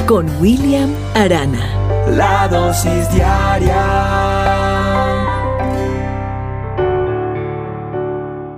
Con 0.07 0.27
William 0.41 0.93
Arana. 1.13 1.77
La 2.09 2.47
dosis 2.49 3.09
diaria. 3.13 4.40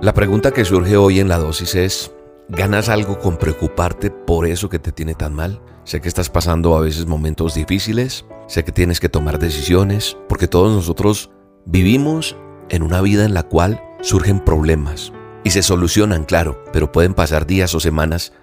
La 0.04 0.12
pregunta 0.12 0.50
que 0.50 0.66
surge 0.66 0.98
hoy 0.98 1.18
en 1.18 1.30
la 1.30 1.38
dosis 1.38 1.74
es, 1.74 2.12
¿ganas 2.50 2.90
algo 2.90 3.18
con 3.18 3.38
preocuparte 3.38 4.10
por 4.10 4.46
eso 4.46 4.68
que 4.68 4.78
te 4.78 4.92
tiene 4.92 5.14
tan 5.14 5.32
mal? 5.32 5.62
Sé 5.84 6.02
que 6.02 6.08
estás 6.08 6.28
pasando 6.28 6.76
a 6.76 6.82
veces 6.82 7.06
momentos 7.06 7.54
difíciles, 7.54 8.26
sé 8.46 8.64
que 8.64 8.70
tienes 8.70 9.00
que 9.00 9.08
tomar 9.08 9.38
decisiones, 9.38 10.18
porque 10.28 10.46
todos 10.46 10.74
nosotros 10.74 11.30
vivimos 11.64 12.36
en 12.68 12.82
una 12.82 13.00
vida 13.00 13.24
en 13.24 13.32
la 13.32 13.44
cual 13.44 13.82
surgen 14.02 14.40
problemas 14.40 15.10
y 15.42 15.52
se 15.52 15.62
solucionan, 15.62 16.24
claro, 16.24 16.62
pero 16.70 16.92
pueden 16.92 17.14
pasar 17.14 17.46
días 17.46 17.74
o 17.74 17.80
semanas 17.80 18.34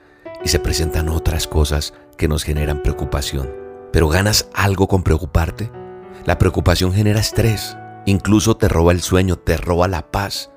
y 0.44 0.50
se 0.50 0.58
presentan 0.58 1.10
otras 1.10 1.46
cosas 1.46 1.94
que 2.18 2.28
nos 2.28 2.44
generan 2.44 2.82
preocupación. 2.82 3.52
Pero 3.92 4.10
ganas 4.10 4.50
algo 4.56 4.88
con 4.88 5.04
preocuparte. 5.04 5.72
La 6.26 6.40
preocupación 6.40 6.92
genera 6.92 7.20
estrés, 7.20 7.78
incluso 8.08 8.58
te 8.58 8.68
roba 8.68 8.94
el 8.94 9.02
sueño, 9.02 9.36
te 9.36 9.58
roba 9.58 9.88
la 9.88 10.10
paz. 10.10 10.50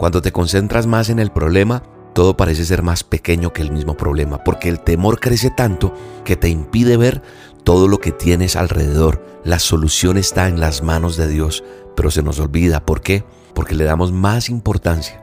Cuando 0.00 0.22
te 0.22 0.32
concentras 0.32 0.86
más 0.86 1.10
en 1.10 1.18
el 1.18 1.30
problema, 1.30 1.82
todo 2.14 2.34
parece 2.34 2.64
ser 2.64 2.82
más 2.82 3.04
pequeño 3.04 3.52
que 3.52 3.60
el 3.60 3.70
mismo 3.70 3.98
problema, 3.98 4.42
porque 4.42 4.70
el 4.70 4.80
temor 4.80 5.20
crece 5.20 5.50
tanto 5.50 5.92
que 6.24 6.36
te 6.36 6.48
impide 6.48 6.96
ver 6.96 7.20
todo 7.64 7.86
lo 7.86 7.98
que 7.98 8.10
tienes 8.10 8.56
alrededor. 8.56 9.22
La 9.44 9.58
solución 9.58 10.16
está 10.16 10.48
en 10.48 10.58
las 10.58 10.82
manos 10.82 11.18
de 11.18 11.28
Dios, 11.28 11.64
pero 11.96 12.10
se 12.10 12.22
nos 12.22 12.40
olvida. 12.40 12.86
¿Por 12.86 13.02
qué? 13.02 13.24
Porque 13.52 13.74
le 13.74 13.84
damos 13.84 14.10
más 14.10 14.48
importancia 14.48 15.20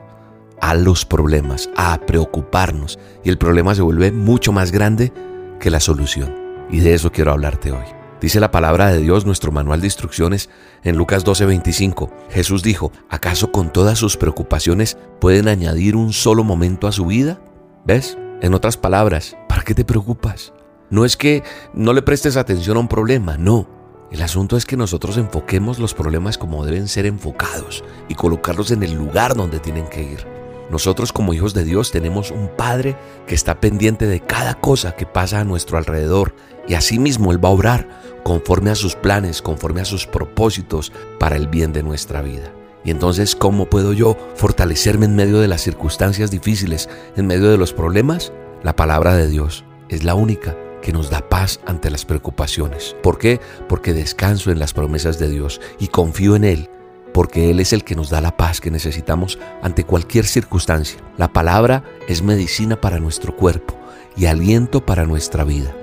a 0.60 0.76
los 0.76 1.04
problemas, 1.04 1.68
a 1.76 1.98
preocuparnos, 2.06 3.00
y 3.24 3.30
el 3.30 3.36
problema 3.36 3.74
se 3.74 3.82
vuelve 3.82 4.12
mucho 4.12 4.52
más 4.52 4.70
grande 4.70 5.12
que 5.58 5.70
la 5.70 5.80
solución. 5.80 6.36
Y 6.70 6.78
de 6.78 6.94
eso 6.94 7.10
quiero 7.10 7.32
hablarte 7.32 7.72
hoy. 7.72 7.97
Dice 8.20 8.40
la 8.40 8.50
palabra 8.50 8.88
de 8.88 8.98
Dios, 8.98 9.26
nuestro 9.26 9.52
manual 9.52 9.80
de 9.80 9.86
instrucciones, 9.86 10.50
en 10.82 10.96
Lucas 10.96 11.24
12:25. 11.24 12.10
Jesús 12.30 12.64
dijo, 12.64 12.90
¿acaso 13.08 13.52
con 13.52 13.72
todas 13.72 13.98
sus 13.98 14.16
preocupaciones 14.16 14.98
pueden 15.20 15.46
añadir 15.46 15.94
un 15.94 16.12
solo 16.12 16.42
momento 16.42 16.88
a 16.88 16.92
su 16.92 17.06
vida? 17.06 17.40
¿Ves? 17.84 18.18
En 18.40 18.54
otras 18.54 18.76
palabras, 18.76 19.36
¿para 19.48 19.62
qué 19.62 19.72
te 19.72 19.84
preocupas? 19.84 20.52
No 20.90 21.04
es 21.04 21.16
que 21.16 21.44
no 21.74 21.92
le 21.92 22.02
prestes 22.02 22.36
atención 22.36 22.76
a 22.76 22.80
un 22.80 22.88
problema, 22.88 23.36
no. 23.36 23.68
El 24.10 24.22
asunto 24.22 24.56
es 24.56 24.66
que 24.66 24.76
nosotros 24.76 25.16
enfoquemos 25.16 25.78
los 25.78 25.94
problemas 25.94 26.38
como 26.38 26.64
deben 26.64 26.88
ser 26.88 27.06
enfocados 27.06 27.84
y 28.08 28.14
colocarlos 28.14 28.72
en 28.72 28.82
el 28.82 28.94
lugar 28.94 29.36
donde 29.36 29.60
tienen 29.60 29.86
que 29.86 30.02
ir. 30.02 30.38
Nosotros 30.70 31.12
como 31.12 31.32
hijos 31.32 31.54
de 31.54 31.64
Dios 31.64 31.90
tenemos 31.90 32.30
un 32.30 32.48
Padre 32.48 32.96
que 33.26 33.34
está 33.34 33.60
pendiente 33.60 34.06
de 34.06 34.20
cada 34.20 34.54
cosa 34.54 34.92
que 34.92 35.06
pasa 35.06 35.40
a 35.40 35.44
nuestro 35.44 35.78
alrededor 35.78 36.34
Y 36.66 36.74
asimismo 36.74 37.32
Él 37.32 37.42
va 37.42 37.48
a 37.48 37.52
obrar 37.52 37.88
conforme 38.24 38.70
a 38.70 38.74
sus 38.74 38.94
planes, 38.94 39.42
conforme 39.42 39.80
a 39.80 39.84
sus 39.84 40.06
propósitos 40.06 40.92
para 41.18 41.36
el 41.36 41.48
bien 41.48 41.72
de 41.72 41.82
nuestra 41.82 42.22
vida. 42.22 42.52
Y 42.84 42.90
entonces, 42.90 43.34
¿cómo 43.34 43.66
puedo 43.66 43.92
yo 43.92 44.16
fortalecerme 44.34 45.06
en 45.06 45.16
medio 45.16 45.40
de 45.40 45.48
las 45.48 45.62
circunstancias 45.62 46.30
difíciles, 46.30 46.88
en 47.16 47.26
medio 47.26 47.50
de 47.50 47.58
los 47.58 47.72
problemas? 47.72 48.32
La 48.62 48.76
palabra 48.76 49.14
de 49.14 49.28
Dios 49.28 49.64
es 49.88 50.04
la 50.04 50.14
única 50.14 50.56
que 50.82 50.92
nos 50.92 51.10
da 51.10 51.28
paz 51.28 51.60
ante 51.66 51.90
las 51.90 52.04
preocupaciones. 52.04 52.96
¿Por 53.02 53.18
qué? 53.18 53.40
Porque 53.68 53.92
descanso 53.92 54.50
en 54.50 54.58
las 54.58 54.72
promesas 54.72 55.18
de 55.18 55.28
Dios 55.28 55.60
y 55.78 55.88
confío 55.88 56.36
en 56.36 56.44
Él, 56.44 56.70
porque 57.12 57.50
Él 57.50 57.60
es 57.60 57.72
el 57.72 57.84
que 57.84 57.96
nos 57.96 58.10
da 58.10 58.20
la 58.20 58.36
paz 58.36 58.60
que 58.60 58.70
necesitamos 58.70 59.38
ante 59.62 59.84
cualquier 59.84 60.26
circunstancia. 60.26 61.00
La 61.16 61.32
palabra 61.32 61.84
es 62.06 62.22
medicina 62.22 62.80
para 62.80 63.00
nuestro 63.00 63.34
cuerpo 63.34 63.76
y 64.16 64.26
aliento 64.26 64.84
para 64.84 65.04
nuestra 65.04 65.44
vida. 65.44 65.74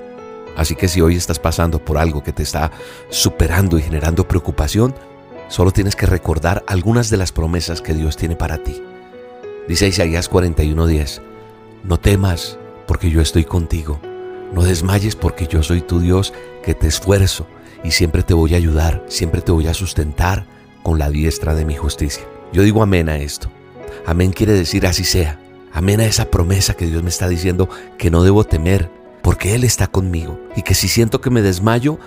Así 0.55 0.75
que 0.75 0.87
si 0.87 1.01
hoy 1.01 1.15
estás 1.15 1.39
pasando 1.39 1.79
por 1.79 1.97
algo 1.97 2.23
que 2.23 2.33
te 2.33 2.43
está 2.43 2.71
superando 3.09 3.77
y 3.77 3.81
generando 3.81 4.27
preocupación, 4.27 4.95
solo 5.47 5.71
tienes 5.71 5.95
que 5.95 6.05
recordar 6.05 6.63
algunas 6.67 7.09
de 7.09 7.17
las 7.17 7.31
promesas 7.31 7.81
que 7.81 7.93
Dios 7.93 8.17
tiene 8.17 8.35
para 8.35 8.63
ti. 8.63 8.81
Dice 9.67 9.87
Isaías 9.87 10.29
41:10, 10.29 11.21
no 11.83 11.99
temas 11.99 12.57
porque 12.87 13.09
yo 13.09 13.21
estoy 13.21 13.45
contigo, 13.45 13.99
no 14.53 14.63
desmayes 14.63 15.15
porque 15.15 15.47
yo 15.47 15.63
soy 15.63 15.81
tu 15.81 15.99
Dios 15.99 16.33
que 16.63 16.73
te 16.73 16.87
esfuerzo 16.87 17.47
y 17.83 17.91
siempre 17.91 18.23
te 18.23 18.33
voy 18.33 18.53
a 18.53 18.57
ayudar, 18.57 19.03
siempre 19.07 19.41
te 19.41 19.51
voy 19.51 19.67
a 19.67 19.73
sustentar 19.73 20.45
con 20.83 20.99
la 20.99 21.09
diestra 21.09 21.55
de 21.55 21.65
mi 21.65 21.75
justicia. 21.75 22.23
Yo 22.53 22.61
digo 22.61 22.83
amén 22.83 23.09
a 23.09 23.17
esto. 23.17 23.49
Amén 24.05 24.31
quiere 24.31 24.53
decir 24.53 24.85
así 24.85 25.03
sea. 25.03 25.39
Amén 25.73 25.99
a 25.99 26.05
esa 26.05 26.31
promesa 26.31 26.75
que 26.75 26.85
Dios 26.85 27.03
me 27.03 27.09
está 27.09 27.27
diciendo 27.27 27.67
que 27.97 28.09
no 28.09 28.23
debo 28.23 28.43
temer, 28.43 28.89
porque 29.25 29.55
Él 29.55 29.63
está 29.63 29.88
conmigo 29.88 30.39
y 30.55 30.61
que 30.61 30.75
si 30.75 30.88
siento 30.88 31.19
que 31.19 31.31
me 31.31 31.41
desmayo, 31.41 31.97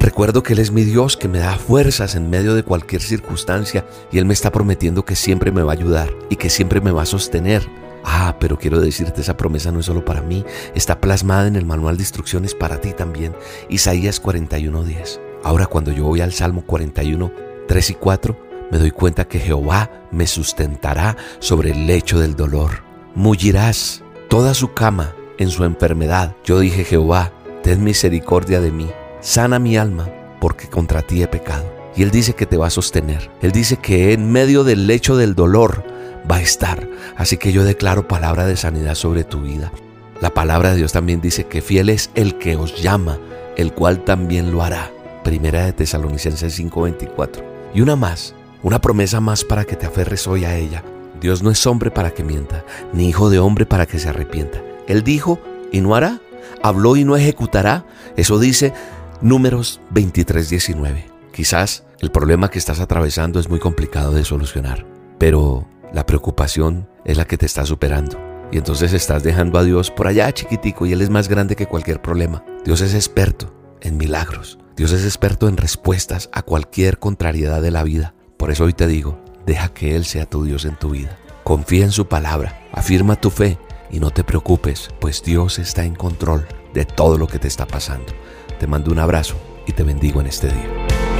recuerdo 0.00 0.42
que 0.42 0.52
Él 0.52 0.58
es 0.58 0.72
mi 0.72 0.82
Dios 0.82 1.16
que 1.16 1.28
me 1.28 1.38
da 1.38 1.58
fuerzas 1.58 2.16
en 2.16 2.28
medio 2.28 2.56
de 2.56 2.64
cualquier 2.64 3.02
circunstancia 3.02 3.86
y 4.10 4.18
Él 4.18 4.24
me 4.24 4.34
está 4.34 4.50
prometiendo 4.50 5.04
que 5.04 5.14
siempre 5.14 5.52
me 5.52 5.62
va 5.62 5.70
a 5.70 5.76
ayudar 5.76 6.12
y 6.28 6.34
que 6.34 6.50
siempre 6.50 6.80
me 6.80 6.90
va 6.90 7.02
a 7.02 7.06
sostener. 7.06 7.64
Ah, 8.04 8.34
pero 8.40 8.58
quiero 8.58 8.80
decirte, 8.80 9.20
esa 9.20 9.36
promesa 9.36 9.70
no 9.70 9.78
es 9.78 9.86
solo 9.86 10.04
para 10.04 10.22
mí, 10.22 10.44
está 10.74 11.00
plasmada 11.00 11.46
en 11.46 11.54
el 11.54 11.66
manual 11.66 11.98
de 11.98 12.02
instrucciones 12.02 12.52
para 12.52 12.80
ti 12.80 12.92
también, 12.92 13.36
Isaías 13.68 14.20
41:10. 14.20 15.20
Ahora 15.44 15.66
cuando 15.66 15.92
yo 15.92 16.02
voy 16.02 16.20
al 16.20 16.32
Salmo 16.32 16.66
41, 16.66 17.30
3 17.68 17.90
y 17.90 17.94
4, 17.94 18.40
me 18.72 18.78
doy 18.78 18.90
cuenta 18.90 19.28
que 19.28 19.38
Jehová 19.38 20.08
me 20.10 20.26
sustentará 20.26 21.16
sobre 21.38 21.70
el 21.70 21.86
lecho 21.86 22.18
del 22.18 22.34
dolor. 22.34 22.82
Mullirás 23.14 24.02
toda 24.28 24.52
su 24.52 24.74
cama 24.74 25.14
en 25.38 25.50
su 25.50 25.64
enfermedad. 25.64 26.34
Yo 26.44 26.60
dije, 26.60 26.84
Jehová, 26.84 27.32
ten 27.62 27.82
misericordia 27.84 28.60
de 28.60 28.70
mí, 28.70 28.90
sana 29.20 29.58
mi 29.58 29.76
alma, 29.76 30.08
porque 30.40 30.68
contra 30.68 31.02
ti 31.02 31.22
he 31.22 31.28
pecado. 31.28 31.64
Y 31.96 32.02
Él 32.02 32.10
dice 32.10 32.34
que 32.34 32.46
te 32.46 32.56
va 32.56 32.66
a 32.66 32.70
sostener. 32.70 33.30
Él 33.40 33.52
dice 33.52 33.78
que 33.78 34.12
en 34.12 34.30
medio 34.30 34.64
del 34.64 34.86
lecho 34.86 35.16
del 35.16 35.34
dolor 35.34 35.82
va 36.30 36.36
a 36.36 36.42
estar. 36.42 36.88
Así 37.16 37.38
que 37.38 37.52
yo 37.52 37.64
declaro 37.64 38.06
palabra 38.06 38.46
de 38.46 38.56
sanidad 38.56 38.94
sobre 38.94 39.24
tu 39.24 39.40
vida. 39.40 39.72
La 40.20 40.34
palabra 40.34 40.70
de 40.70 40.76
Dios 40.76 40.92
también 40.92 41.20
dice 41.20 41.44
que 41.44 41.62
fiel 41.62 41.88
es 41.88 42.10
el 42.14 42.38
que 42.38 42.56
os 42.56 42.80
llama, 42.82 43.18
el 43.56 43.72
cual 43.72 44.04
también 44.04 44.52
lo 44.52 44.62
hará. 44.62 44.90
Primera 45.24 45.64
de 45.64 45.72
Tesalonicenses 45.72 46.58
5:24. 46.58 47.42
Y 47.74 47.80
una 47.80 47.96
más, 47.96 48.34
una 48.62 48.80
promesa 48.80 49.20
más 49.20 49.44
para 49.44 49.64
que 49.64 49.76
te 49.76 49.86
aferres 49.86 50.26
hoy 50.26 50.44
a 50.44 50.56
ella. 50.56 50.82
Dios 51.20 51.42
no 51.42 51.50
es 51.50 51.66
hombre 51.66 51.90
para 51.90 52.12
que 52.12 52.24
mienta, 52.24 52.64
ni 52.92 53.08
hijo 53.08 53.30
de 53.30 53.38
hombre 53.38 53.66
para 53.66 53.86
que 53.86 53.98
se 53.98 54.08
arrepienta. 54.08 54.62
Él 54.86 55.02
dijo 55.02 55.40
y 55.72 55.80
no 55.80 55.94
hará, 55.94 56.20
habló 56.62 56.96
y 56.96 57.04
no 57.04 57.16
ejecutará. 57.16 57.86
Eso 58.16 58.38
dice 58.38 58.72
Números 59.20 59.80
23:19. 59.92 61.04
Quizás 61.32 61.84
el 62.00 62.10
problema 62.10 62.50
que 62.50 62.58
estás 62.58 62.80
atravesando 62.80 63.40
es 63.40 63.48
muy 63.48 63.58
complicado 63.58 64.12
de 64.12 64.24
solucionar, 64.24 64.86
pero 65.18 65.66
la 65.92 66.06
preocupación 66.06 66.88
es 67.04 67.16
la 67.16 67.26
que 67.26 67.38
te 67.38 67.46
está 67.46 67.64
superando. 67.64 68.18
Y 68.52 68.58
entonces 68.58 68.92
estás 68.92 69.22
dejando 69.22 69.58
a 69.58 69.64
Dios 69.64 69.90
por 69.90 70.06
allá 70.06 70.32
chiquitico 70.32 70.86
y 70.86 70.92
Él 70.92 71.02
es 71.02 71.10
más 71.10 71.28
grande 71.28 71.56
que 71.56 71.66
cualquier 71.66 72.00
problema. 72.00 72.44
Dios 72.64 72.80
es 72.80 72.94
experto 72.94 73.52
en 73.80 73.96
milagros. 73.96 74.58
Dios 74.76 74.92
es 74.92 75.04
experto 75.04 75.48
en 75.48 75.56
respuestas 75.56 76.28
a 76.32 76.42
cualquier 76.42 76.98
contrariedad 76.98 77.62
de 77.62 77.70
la 77.70 77.82
vida. 77.82 78.14
Por 78.36 78.50
eso 78.50 78.64
hoy 78.64 78.72
te 78.74 78.86
digo, 78.86 79.18
deja 79.46 79.68
que 79.68 79.96
Él 79.96 80.04
sea 80.04 80.26
tu 80.26 80.44
Dios 80.44 80.64
en 80.64 80.76
tu 80.76 80.90
vida. 80.90 81.18
Confía 81.44 81.84
en 81.84 81.92
su 81.92 82.06
palabra, 82.06 82.60
afirma 82.72 83.16
tu 83.16 83.30
fe 83.30 83.58
y 83.90 84.00
no 84.00 84.10
te 84.10 84.24
preocupes, 84.24 84.90
pues 85.00 85.22
Dios 85.22 85.58
está 85.58 85.84
en 85.84 85.94
control 85.94 86.46
de 86.74 86.84
todo 86.84 87.18
lo 87.18 87.26
que 87.26 87.38
te 87.38 87.48
está 87.48 87.66
pasando. 87.66 88.12
Te 88.58 88.66
mando 88.66 88.90
un 88.90 88.98
abrazo 88.98 89.36
y 89.66 89.72
te 89.72 89.82
bendigo 89.82 90.20
en 90.20 90.26
este 90.26 90.48
día. 90.48 91.15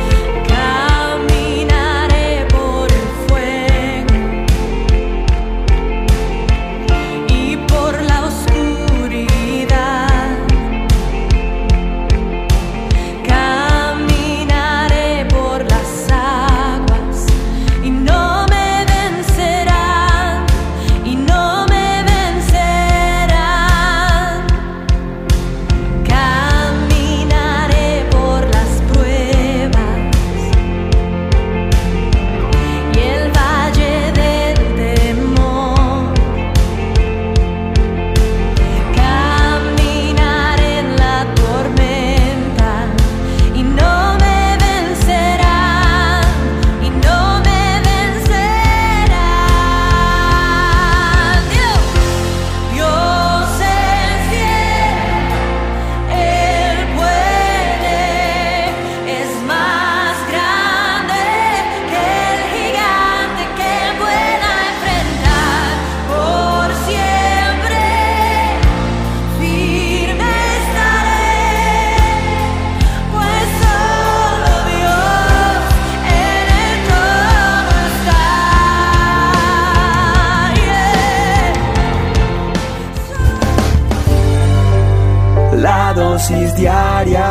Dosis 86.26 86.56
diaria 86.56 87.22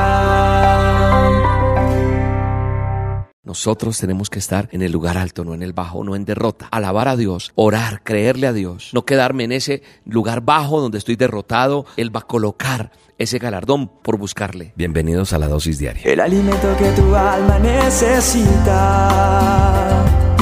Nosotros 3.43 3.97
tenemos 3.99 4.29
que 4.29 4.39
estar 4.39 4.69
en 4.71 4.81
el 4.81 4.93
lugar 4.93 5.17
alto, 5.17 5.43
no 5.43 5.53
en 5.53 5.63
el 5.63 5.73
bajo, 5.73 6.03
no 6.03 6.15
en 6.15 6.23
derrota. 6.25 6.67
Alabar 6.71 7.08
a 7.10 7.15
Dios, 7.15 7.51
orar, 7.55 8.01
creerle 8.03 8.47
a 8.47 8.53
Dios. 8.53 8.89
No 8.93 9.05
quedarme 9.05 9.43
en 9.43 9.51
ese 9.51 9.84
lugar 10.05 10.41
bajo 10.41 10.81
donde 10.81 10.97
estoy 10.97 11.15
derrotado. 11.15 11.86
Él 11.95 12.15
va 12.15 12.21
a 12.21 12.27
colocar 12.27 12.91
ese 13.17 13.38
galardón 13.38 13.88
por 14.01 14.17
buscarle. 14.17 14.73
Bienvenidos 14.75 15.31
a 15.34 15.39
la 15.39 15.47
dosis 15.47 15.77
diaria. 15.77 16.01
El 16.03 16.21
alimento 16.21 16.75
que 16.77 16.89
tu 16.91 17.15
alma 17.15 17.60
necesita. 17.60 19.05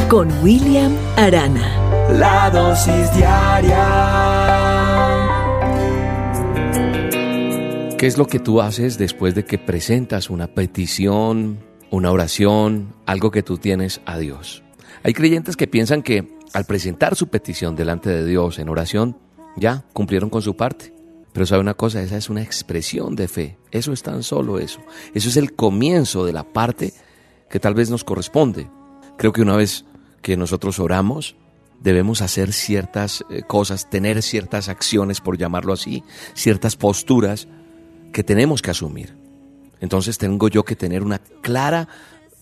Con 0.10 0.32
William 0.44 0.96
Arana. 1.18 2.08
La 2.18 2.50
dosis 2.52 3.14
diaria 3.16 4.43
¿Qué 8.04 8.08
es 8.08 8.18
lo 8.18 8.28
que 8.28 8.40
tú 8.40 8.60
haces 8.60 8.98
después 8.98 9.34
de 9.34 9.46
que 9.46 9.58
presentas 9.58 10.30
una 10.30 10.48
petición, 10.48 11.64
una 11.90 12.12
oración, 12.12 12.94
algo 13.06 13.32
que 13.32 13.44
tú 13.44 13.58
tienes 13.58 14.02
a 14.06 14.18
Dios? 14.18 14.62
Hay 15.04 15.14
creyentes 15.14 15.56
que 15.56 15.68
piensan 15.68 16.04
que 16.04 16.38
al 16.52 16.66
presentar 16.66 17.16
su 17.16 17.30
petición 17.30 17.78
delante 17.78 18.10
de 18.10 18.26
Dios 18.26 18.60
en 18.60 18.68
oración, 18.68 19.18
ya 19.56 19.86
cumplieron 19.94 20.30
con 20.30 20.42
su 20.42 20.58
parte. 20.58 20.94
Pero 21.32 21.46
sabe 21.46 21.62
una 21.62 21.76
cosa, 21.76 22.02
esa 22.02 22.18
es 22.18 22.30
una 22.30 22.42
expresión 22.42 23.16
de 23.16 23.30
fe. 23.30 23.58
Eso 23.72 23.94
es 23.94 24.04
tan 24.04 24.22
solo 24.22 24.60
eso. 24.60 24.82
Eso 25.14 25.30
es 25.30 25.38
el 25.38 25.54
comienzo 25.54 26.26
de 26.26 26.34
la 26.34 26.44
parte 26.44 26.92
que 27.50 27.62
tal 27.62 27.74
vez 27.74 27.90
nos 27.90 28.04
corresponde. 28.04 28.70
Creo 29.18 29.32
que 29.32 29.44
una 29.44 29.56
vez 29.56 29.86
que 30.22 30.36
nosotros 30.36 30.78
oramos, 30.80 31.38
debemos 31.80 32.22
hacer 32.22 32.52
ciertas 32.52 33.24
eh, 33.30 33.44
cosas, 33.44 33.90
tener 33.90 34.22
ciertas 34.22 34.68
acciones, 34.68 35.22
por 35.22 35.38
llamarlo 35.38 35.72
así, 35.72 36.04
ciertas 36.34 36.76
posturas 36.76 37.48
que 38.14 38.24
tenemos 38.24 38.62
que 38.62 38.72
asumir. 38.72 39.14
Entonces 39.82 40.18
tengo 40.18 40.48
yo 40.48 40.64
que 40.64 40.78
tener 40.78 41.04
una 41.04 41.20
clara 41.20 41.90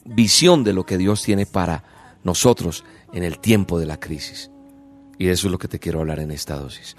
visión 0.06 0.64
de 0.64 0.74
lo 0.74 0.86
que 0.86 1.00
Dios 1.00 1.24
tiene 1.24 1.48
para 1.48 1.84
nosotros 2.24 2.84
en 3.14 3.24
el 3.24 3.40
tiempo 3.40 3.80
de 3.80 3.88
la 3.88 4.00
crisis. 4.00 4.52
Y 5.18 5.30
eso 5.30 5.48
es 5.48 5.52
lo 5.52 5.58
que 5.58 5.68
te 5.68 5.80
quiero 5.80 6.02
hablar 6.02 6.20
en 6.20 6.32
esta 6.32 6.58
dosis. 6.58 6.96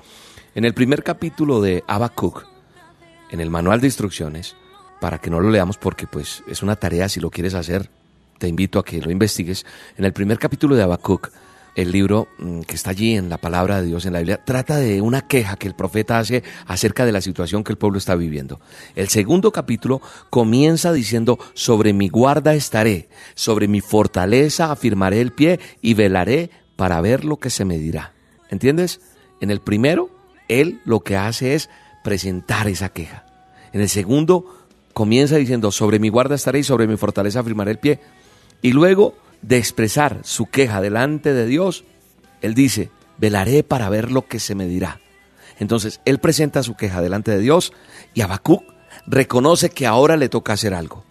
En 0.55 0.65
el 0.65 0.75
primer 0.75 1.05
capítulo 1.05 1.61
de 1.61 1.85
Habacuc, 1.87 2.47
en 3.31 3.41
el 3.41 3.51
manual 3.51 3.81
de 3.81 3.87
instrucciones, 3.87 4.57
para 5.01 5.19
que 5.19 5.31
no 5.31 5.41
lo 5.41 5.51
leamos 5.51 5.79
porque 5.79 6.07
pues 6.07 6.43
es 6.47 6.63
una 6.63 6.77
tarea 6.77 7.09
si 7.09 7.21
lo 7.21 7.31
quieres 7.31 7.55
hacer, 7.55 7.91
te 8.39 8.49
invito 8.49 8.79
a 8.79 8.85
que 8.85 9.01
lo 9.01 9.11
investigues. 9.11 9.65
En 9.97 10.05
el 10.05 10.13
primer 10.13 10.39
capítulo 10.39 10.75
de 10.75 10.83
Habacuc, 10.83 11.31
el 11.75 11.91
libro 11.91 12.29
mm, 12.39 12.61
que 12.61 12.75
está 12.75 12.91
allí 12.91 13.17
en 13.17 13.29
la 13.29 13.39
palabra 13.39 13.81
de 13.81 13.87
Dios 13.87 14.05
en 14.05 14.13
la 14.13 14.19
Biblia, 14.19 14.45
trata 14.45 14.77
de 14.77 15.01
una 15.01 15.27
queja 15.27 15.57
que 15.57 15.67
el 15.67 15.75
profeta 15.75 16.19
hace 16.19 16.43
acerca 16.67 17.07
de 17.07 17.13
la 17.13 17.21
situación 17.21 17.65
que 17.65 17.73
el 17.73 17.79
pueblo 17.79 17.99
está 17.99 18.15
viviendo. 18.15 18.61
El 18.95 19.09
segundo 19.09 19.53
capítulo 19.53 20.01
comienza 20.31 20.93
diciendo, 20.93 21.39
sobre 21.55 21.93
mi 21.93 22.09
guarda 22.09 22.55
estaré, 22.55 23.09
sobre 23.35 23.69
mi 23.69 23.81
fortaleza 23.81 24.71
afirmaré 24.71 25.21
el 25.21 25.33
pie 25.33 25.61
y 25.81 25.95
velaré 25.95 26.51
para 26.77 27.01
ver 27.01 27.25
lo 27.25 27.39
que 27.39 27.51
se 27.51 27.65
me 27.65 27.79
dirá. 27.79 28.13
¿Entiendes? 28.51 29.01
En 29.41 29.51
el 29.51 29.61
primero, 29.61 30.11
él 30.49 30.81
lo 30.85 31.01
que 31.01 31.17
hace 31.17 31.55
es 31.55 31.71
presentar 32.05 32.69
esa 32.69 32.91
queja. 32.91 33.25
En 33.73 33.81
el 33.81 33.89
segundo, 33.89 34.67
comienza 34.93 35.37
diciendo, 35.37 35.73
sobre 35.73 35.99
mi 35.99 36.11
guarda 36.11 36.35
estaré 36.35 36.59
y 36.59 36.65
sobre 36.65 36.87
mi 36.87 36.97
fortaleza 36.97 37.41
afirmaré 37.41 37.71
el 37.71 37.79
pie. 37.79 38.01
Y 38.61 38.73
luego 38.73 39.15
de 39.43 39.59
expresar 39.59 40.21
su 40.23 40.47
queja 40.47 40.81
delante 40.81 41.35
de 41.35 41.47
Dios, 41.47 41.85
él 42.41 42.55
dice, 42.55 42.91
velaré 43.19 43.63
para 43.63 43.89
ver 43.89 44.11
lo 44.11 44.27
que 44.27 44.41
se 44.41 44.55
me 44.55 44.67
dirá. 44.67 45.01
Entonces, 45.59 46.01
él 46.05 46.19
presenta 46.19 46.63
su 46.63 46.75
queja 46.75 47.01
delante 47.01 47.31
de 47.31 47.39
Dios 47.39 47.73
y 48.15 48.23
Habacuc 48.23 48.63
reconoce 49.07 49.71
que 49.71 49.87
ahora 49.87 50.17
le 50.17 50.29
toca 50.29 50.53
hacer 50.53 50.75
algo. 50.75 51.05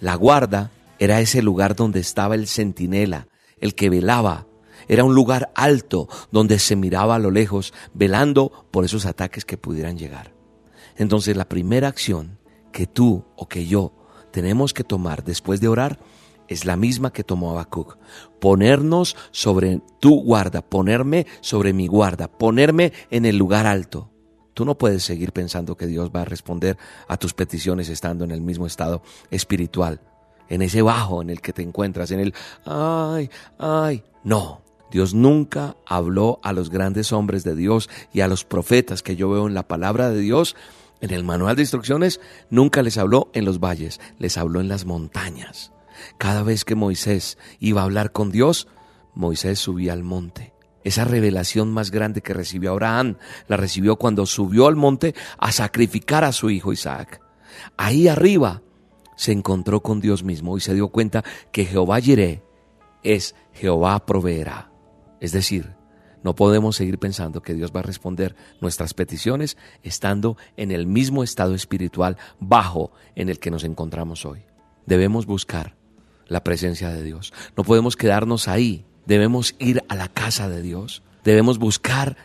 La 0.00 0.14
guarda 0.14 0.70
era 0.98 1.20
ese 1.20 1.42
lugar 1.42 1.74
donde 1.74 2.00
estaba 2.00 2.34
el 2.34 2.46
centinela, 2.46 3.28
el 3.60 3.74
que 3.74 3.90
velaba. 3.90 4.46
Era 4.88 5.04
un 5.04 5.14
lugar 5.14 5.50
alto 5.54 6.08
donde 6.30 6.58
se 6.58 6.76
miraba 6.76 7.16
a 7.16 7.18
lo 7.18 7.30
lejos, 7.30 7.72
velando 7.94 8.66
por 8.70 8.84
esos 8.84 9.06
ataques 9.06 9.44
que 9.44 9.58
pudieran 9.58 9.98
llegar. 9.98 10.32
Entonces, 10.96 11.36
la 11.36 11.48
primera 11.48 11.88
acción 11.88 12.38
que 12.72 12.86
tú 12.86 13.24
o 13.36 13.48
que 13.48 13.66
yo 13.66 13.92
tenemos 14.30 14.74
que 14.74 14.84
tomar 14.84 15.24
después 15.24 15.60
de 15.60 15.68
orar 15.68 15.98
es 16.48 16.64
la 16.64 16.76
misma 16.76 17.12
que 17.12 17.24
tomó 17.24 17.50
Habacuc. 17.50 17.98
Ponernos 18.40 19.16
sobre 19.30 19.80
tu 20.00 20.22
guarda, 20.22 20.62
ponerme 20.62 21.26
sobre 21.40 21.72
mi 21.72 21.86
guarda, 21.86 22.28
ponerme 22.28 22.92
en 23.10 23.24
el 23.26 23.36
lugar 23.36 23.66
alto. 23.66 24.10
Tú 24.54 24.64
no 24.64 24.76
puedes 24.76 25.04
seguir 25.04 25.32
pensando 25.32 25.76
que 25.76 25.86
Dios 25.86 26.10
va 26.14 26.22
a 26.22 26.24
responder 26.24 26.76
a 27.06 27.16
tus 27.16 27.32
peticiones 27.32 27.88
estando 27.88 28.24
en 28.24 28.32
el 28.32 28.40
mismo 28.40 28.66
estado 28.66 29.02
espiritual, 29.30 30.00
en 30.48 30.62
ese 30.62 30.82
bajo 30.82 31.22
en 31.22 31.30
el 31.30 31.40
que 31.40 31.52
te 31.52 31.62
encuentras, 31.62 32.10
en 32.10 32.20
el 32.20 32.34
ay, 32.64 33.30
ay. 33.58 34.02
No, 34.24 34.62
Dios 34.90 35.14
nunca 35.14 35.76
habló 35.86 36.40
a 36.42 36.52
los 36.52 36.70
grandes 36.70 37.12
hombres 37.12 37.44
de 37.44 37.54
Dios 37.54 37.88
y 38.12 38.22
a 38.22 38.28
los 38.28 38.44
profetas 38.44 39.02
que 39.02 39.14
yo 39.14 39.30
veo 39.30 39.46
en 39.46 39.54
la 39.54 39.68
palabra 39.68 40.10
de 40.10 40.18
Dios. 40.18 40.56
En 41.00 41.12
el 41.12 41.22
manual 41.22 41.54
de 41.54 41.62
instrucciones 41.62 42.20
nunca 42.50 42.82
les 42.82 42.98
habló 42.98 43.30
en 43.34 43.44
los 43.44 43.60
valles, 43.60 44.00
les 44.18 44.36
habló 44.36 44.60
en 44.60 44.68
las 44.68 44.84
montañas. 44.84 45.72
Cada 46.18 46.42
vez 46.42 46.64
que 46.64 46.74
Moisés 46.74 47.38
iba 47.58 47.80
a 47.80 47.84
hablar 47.84 48.12
con 48.12 48.30
Dios, 48.30 48.68
Moisés 49.14 49.58
subía 49.58 49.92
al 49.92 50.02
monte. 50.02 50.54
Esa 50.84 51.04
revelación 51.04 51.72
más 51.72 51.90
grande 51.90 52.22
que 52.22 52.34
recibió 52.34 52.70
Abraham 52.70 53.16
la 53.46 53.56
recibió 53.56 53.96
cuando 53.96 54.26
subió 54.26 54.68
al 54.68 54.76
monte 54.76 55.14
a 55.38 55.52
sacrificar 55.52 56.24
a 56.24 56.32
su 56.32 56.50
hijo 56.50 56.72
Isaac. 56.72 57.20
Ahí 57.76 58.08
arriba 58.08 58.62
se 59.16 59.32
encontró 59.32 59.82
con 59.82 60.00
Dios 60.00 60.22
mismo 60.22 60.56
y 60.56 60.60
se 60.60 60.74
dio 60.74 60.88
cuenta 60.88 61.24
que 61.50 61.64
Jehová 61.64 62.00
Jireh 62.00 62.42
es 63.02 63.34
Jehová 63.52 64.06
proveerá. 64.06 64.70
Es 65.20 65.32
decir, 65.32 65.74
no 66.22 66.34
podemos 66.34 66.76
seguir 66.76 66.98
pensando 66.98 67.42
que 67.42 67.54
Dios 67.54 67.72
va 67.74 67.80
a 67.80 67.84
responder 67.84 68.36
nuestras 68.60 68.94
peticiones 68.94 69.56
estando 69.82 70.36
en 70.56 70.70
el 70.70 70.86
mismo 70.86 71.22
estado 71.22 71.54
espiritual 71.54 72.16
bajo 72.38 72.92
en 73.14 73.28
el 73.28 73.38
que 73.38 73.50
nos 73.50 73.64
encontramos 73.64 74.24
hoy. 74.24 74.44
Debemos 74.86 75.26
buscar 75.26 75.77
la 76.28 76.44
presencia 76.44 76.90
de 76.90 77.02
Dios. 77.02 77.32
No 77.56 77.64
podemos 77.64 77.96
quedarnos 77.96 78.48
ahí. 78.48 78.84
Debemos 79.06 79.54
ir 79.58 79.82
a 79.88 79.94
la 79.94 80.08
casa 80.08 80.48
de 80.48 80.62
Dios. 80.62 81.02
Debemos 81.24 81.58
buscar 81.58 82.16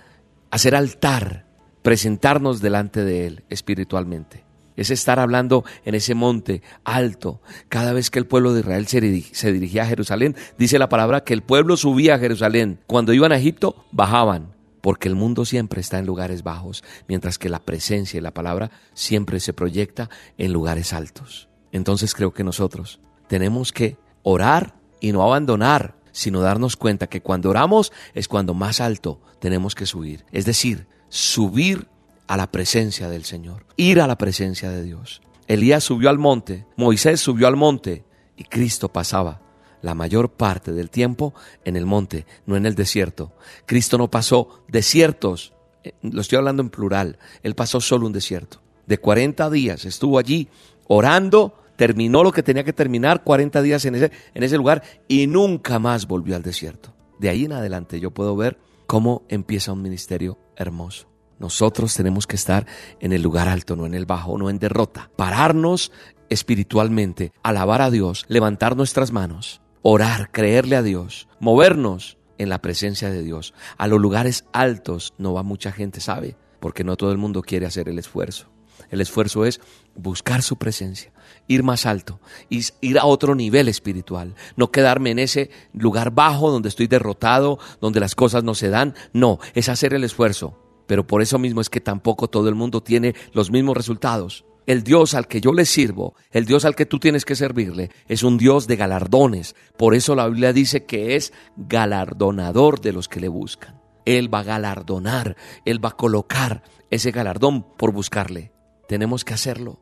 hacer 0.51 0.75
altar, 0.75 1.45
presentarnos 1.81 2.61
delante 2.61 3.03
de 3.03 3.25
Él 3.27 3.43
espiritualmente. 3.49 4.43
Es 4.75 4.89
estar 4.89 5.19
hablando 5.19 5.63
en 5.85 5.95
ese 5.95 6.15
monte 6.15 6.61
alto. 6.83 7.41
Cada 7.69 7.93
vez 7.93 8.09
que 8.09 8.19
el 8.19 8.25
pueblo 8.25 8.53
de 8.53 8.61
Israel 8.61 8.87
se, 8.87 9.51
dirigía 9.51 9.83
a 9.83 9.87
Jerusalén, 9.87 10.35
dice 10.57 10.79
la 10.79 10.89
palabra 10.89 11.23
que 11.23 11.33
el 11.33 11.43
pueblo 11.43 11.77
subía 11.77 12.15
a 12.15 12.19
Jerusalén. 12.19 12.79
Cuando 12.87 13.13
iban 13.13 13.31
a 13.31 13.37
Egipto, 13.37 13.85
bajaban. 13.91 14.53
Porque 14.81 15.07
el 15.07 15.15
mundo 15.15 15.45
siempre 15.45 15.79
está 15.79 15.99
en 15.99 16.05
lugares 16.05 16.43
bajos, 16.43 16.83
mientras 17.07 17.37
que 17.37 17.47
la 17.47 17.59
presencia 17.59 18.17
y 18.17 18.21
la 18.21 18.33
palabra 18.33 18.71
siempre 18.93 19.39
se 19.39 19.53
proyecta 19.53 20.09
en 20.37 20.51
lugares 20.51 20.91
altos. 20.91 21.47
Entonces 21.71 22.13
creo 22.13 22.33
que 22.33 22.43
nosotros 22.43 22.99
tenemos 23.27 23.71
que 23.71 23.97
orar 24.23 24.75
y 24.99 25.12
no 25.12 25.23
abandonar, 25.23 25.95
sino 26.12 26.41
darnos 26.41 26.75
cuenta 26.77 27.07
que 27.07 27.21
cuando 27.21 27.49
oramos 27.49 27.91
es 28.13 28.27
cuando 28.27 28.53
más 28.53 28.79
alto 28.79 29.19
tenemos 29.39 29.75
que 29.75 29.86
subir. 29.86 30.25
Es 30.31 30.45
decir, 30.45 30.88
subir 31.09 31.88
a 32.27 32.38
la 32.38 32.51
presencia 32.51 33.09
del 33.09 33.25
Señor, 33.25 33.65
ir 33.75 33.99
a 33.99 34.07
la 34.07 34.17
presencia 34.17 34.69
de 34.69 34.83
Dios. 34.83 35.21
Elías 35.47 35.83
subió 35.83 36.09
al 36.09 36.17
monte, 36.17 36.65
Moisés 36.77 37.19
subió 37.19 37.47
al 37.47 37.57
monte 37.57 38.05
y 38.38 38.45
Cristo 38.45 38.89
pasaba 38.89 39.41
la 39.81 39.93
mayor 39.93 40.31
parte 40.31 40.71
del 40.71 40.89
tiempo 40.89 41.33
en 41.65 41.75
el 41.75 41.86
monte, 41.86 42.25
no 42.45 42.55
en 42.55 42.65
el 42.65 42.75
desierto. 42.75 43.33
Cristo 43.65 43.97
no 43.97 44.09
pasó 44.09 44.63
desiertos, 44.69 45.53
eh, 45.83 45.93
lo 46.01 46.21
estoy 46.21 46.38
hablando 46.38 46.63
en 46.63 46.69
plural, 46.69 47.19
Él 47.43 47.53
pasó 47.53 47.81
solo 47.81 48.07
un 48.07 48.13
desierto. 48.13 48.62
De 48.88 48.97
40 48.97 49.49
días 49.49 49.86
estuvo 49.86 50.17
allí 50.17 50.47
orando 50.88 51.62
terminó 51.75 52.23
lo 52.23 52.31
que 52.31 52.43
tenía 52.43 52.63
que 52.63 52.73
terminar, 52.73 53.23
40 53.23 53.62
días 53.62 53.86
en 53.86 53.95
ese, 53.95 54.57
lugar 54.57 54.83
y 55.07 55.27
nunca 55.27 55.79
más 55.79 56.07
volvió 56.07 56.36
al 56.36 56.43
desierto. 56.43 56.93
De 57.19 57.29
ahí 57.29 57.45
en 57.45 57.53
adelante 57.53 57.99
yo 57.99 58.12
puedo 58.12 58.36
ver 58.36 58.57
cómo 58.88 59.23
empieza 59.29 59.73
un 59.73 59.81
ministerio 59.81 60.38
hermoso. 60.55 61.09
Nosotros 61.39 61.93
tenemos 61.95 62.27
que 62.27 62.36
estar 62.36 62.65
en 62.99 63.12
el 63.12 63.21
lugar 63.21 63.47
alto, 63.47 63.75
no 63.75 63.86
en 63.86 63.93
el 63.93 64.05
bajo, 64.05 64.38
no 64.38 64.49
en 64.49 64.59
derrota. 64.59 65.12
Pararnos 65.15 65.91
espiritualmente, 66.29 67.31
alabar 67.43 67.81
a 67.81 67.91
Dios, 67.91 68.25
levantar 68.27 68.77
nuestras 68.77 69.12
manos, 69.12 69.62
orar, 69.81 70.31
creerle 70.31 70.75
a 70.75 70.83
Dios, 70.83 71.27
movernos 71.39 72.17
en 72.38 72.49
la 72.49 72.62
presencia 72.62 73.09
de 73.09 73.23
Dios. 73.23 73.53
A 73.77 73.88
los 73.88 73.99
lugares 73.99 74.45
altos 74.53 75.13
no 75.17 75.33
va 75.33 75.43
mucha 75.43 75.71
gente, 75.71 75.99
¿sabe? 75.99 76.36
Porque 76.59 76.83
no 76.83 76.95
todo 76.95 77.12
el 77.12 77.17
mundo 77.17 77.41
quiere 77.41 77.65
hacer 77.65 77.89
el 77.89 77.99
esfuerzo. 77.99 78.47
El 78.89 79.01
esfuerzo 79.01 79.45
es 79.45 79.59
buscar 79.95 80.41
su 80.41 80.57
presencia, 80.57 81.12
ir 81.47 81.63
más 81.63 81.86
alto, 81.86 82.19
ir 82.49 82.99
a 82.99 83.06
otro 83.06 83.36
nivel 83.36 83.67
espiritual, 83.67 84.36
no 84.56 84.71
quedarme 84.71 85.12
en 85.12 85.19
ese 85.19 85.49
lugar 85.73 86.12
bajo 86.12 86.51
donde 86.51 86.69
estoy 86.69 86.88
derrotado, 86.88 87.60
donde 87.82 87.99
las 87.99 88.15
cosas 88.15 88.43
no 88.43 88.56
se 88.56 88.69
dan. 88.69 88.95
No, 89.13 89.39
es 89.53 89.69
hacer 89.69 89.93
el 89.93 90.03
esfuerzo. 90.03 90.60
Pero 90.88 91.08
por 91.08 91.21
eso 91.21 91.39
mismo 91.39 91.62
es 91.62 91.69
que 91.69 91.82
tampoco 91.82 92.29
todo 92.29 92.49
el 92.49 92.56
mundo 92.56 92.82
tiene 92.84 93.15
los 93.32 93.51
mismos 93.51 93.77
resultados. 93.77 94.45
El 94.65 94.84
Dios 94.84 95.13
al 95.13 95.27
que 95.27 95.41
yo 95.41 95.51
le 95.51 95.65
sirvo, 95.65 96.15
el 96.32 96.45
Dios 96.45 96.63
al 96.63 96.75
que 96.75 96.86
tú 96.86 96.99
tienes 96.99 97.25
que 97.25 97.36
servirle, 97.36 97.89
es 98.08 98.23
un 98.23 98.38
Dios 98.38 98.65
de 98.67 98.77
galardones. 98.77 99.56
Por 99.77 99.93
eso 99.93 100.15
la 100.15 100.27
Biblia 100.27 100.53
dice 100.53 100.86
que 100.86 101.15
es 101.15 101.34
galardonador 101.58 102.79
de 102.79 102.93
los 102.93 103.10
que 103.10 103.19
le 103.19 103.27
buscan. 103.27 103.82
Él 104.06 104.34
va 104.34 104.39
a 104.39 104.43
galardonar, 104.43 105.35
Él 105.65 105.83
va 105.83 105.89
a 105.89 105.98
colocar 105.98 106.63
ese 106.89 107.12
galardón 107.12 107.63
por 107.77 107.91
buscarle. 107.91 108.52
Tenemos 108.87 109.25
que 109.25 109.33
hacerlo, 109.33 109.79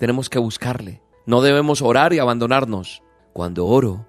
tenemos 0.00 0.30
que 0.30 0.38
buscarle. 0.38 1.02
No 1.26 1.42
debemos 1.42 1.82
orar 1.82 2.14
y 2.14 2.18
abandonarnos. 2.18 3.02
Cuando 3.34 3.66
oro 3.66 4.06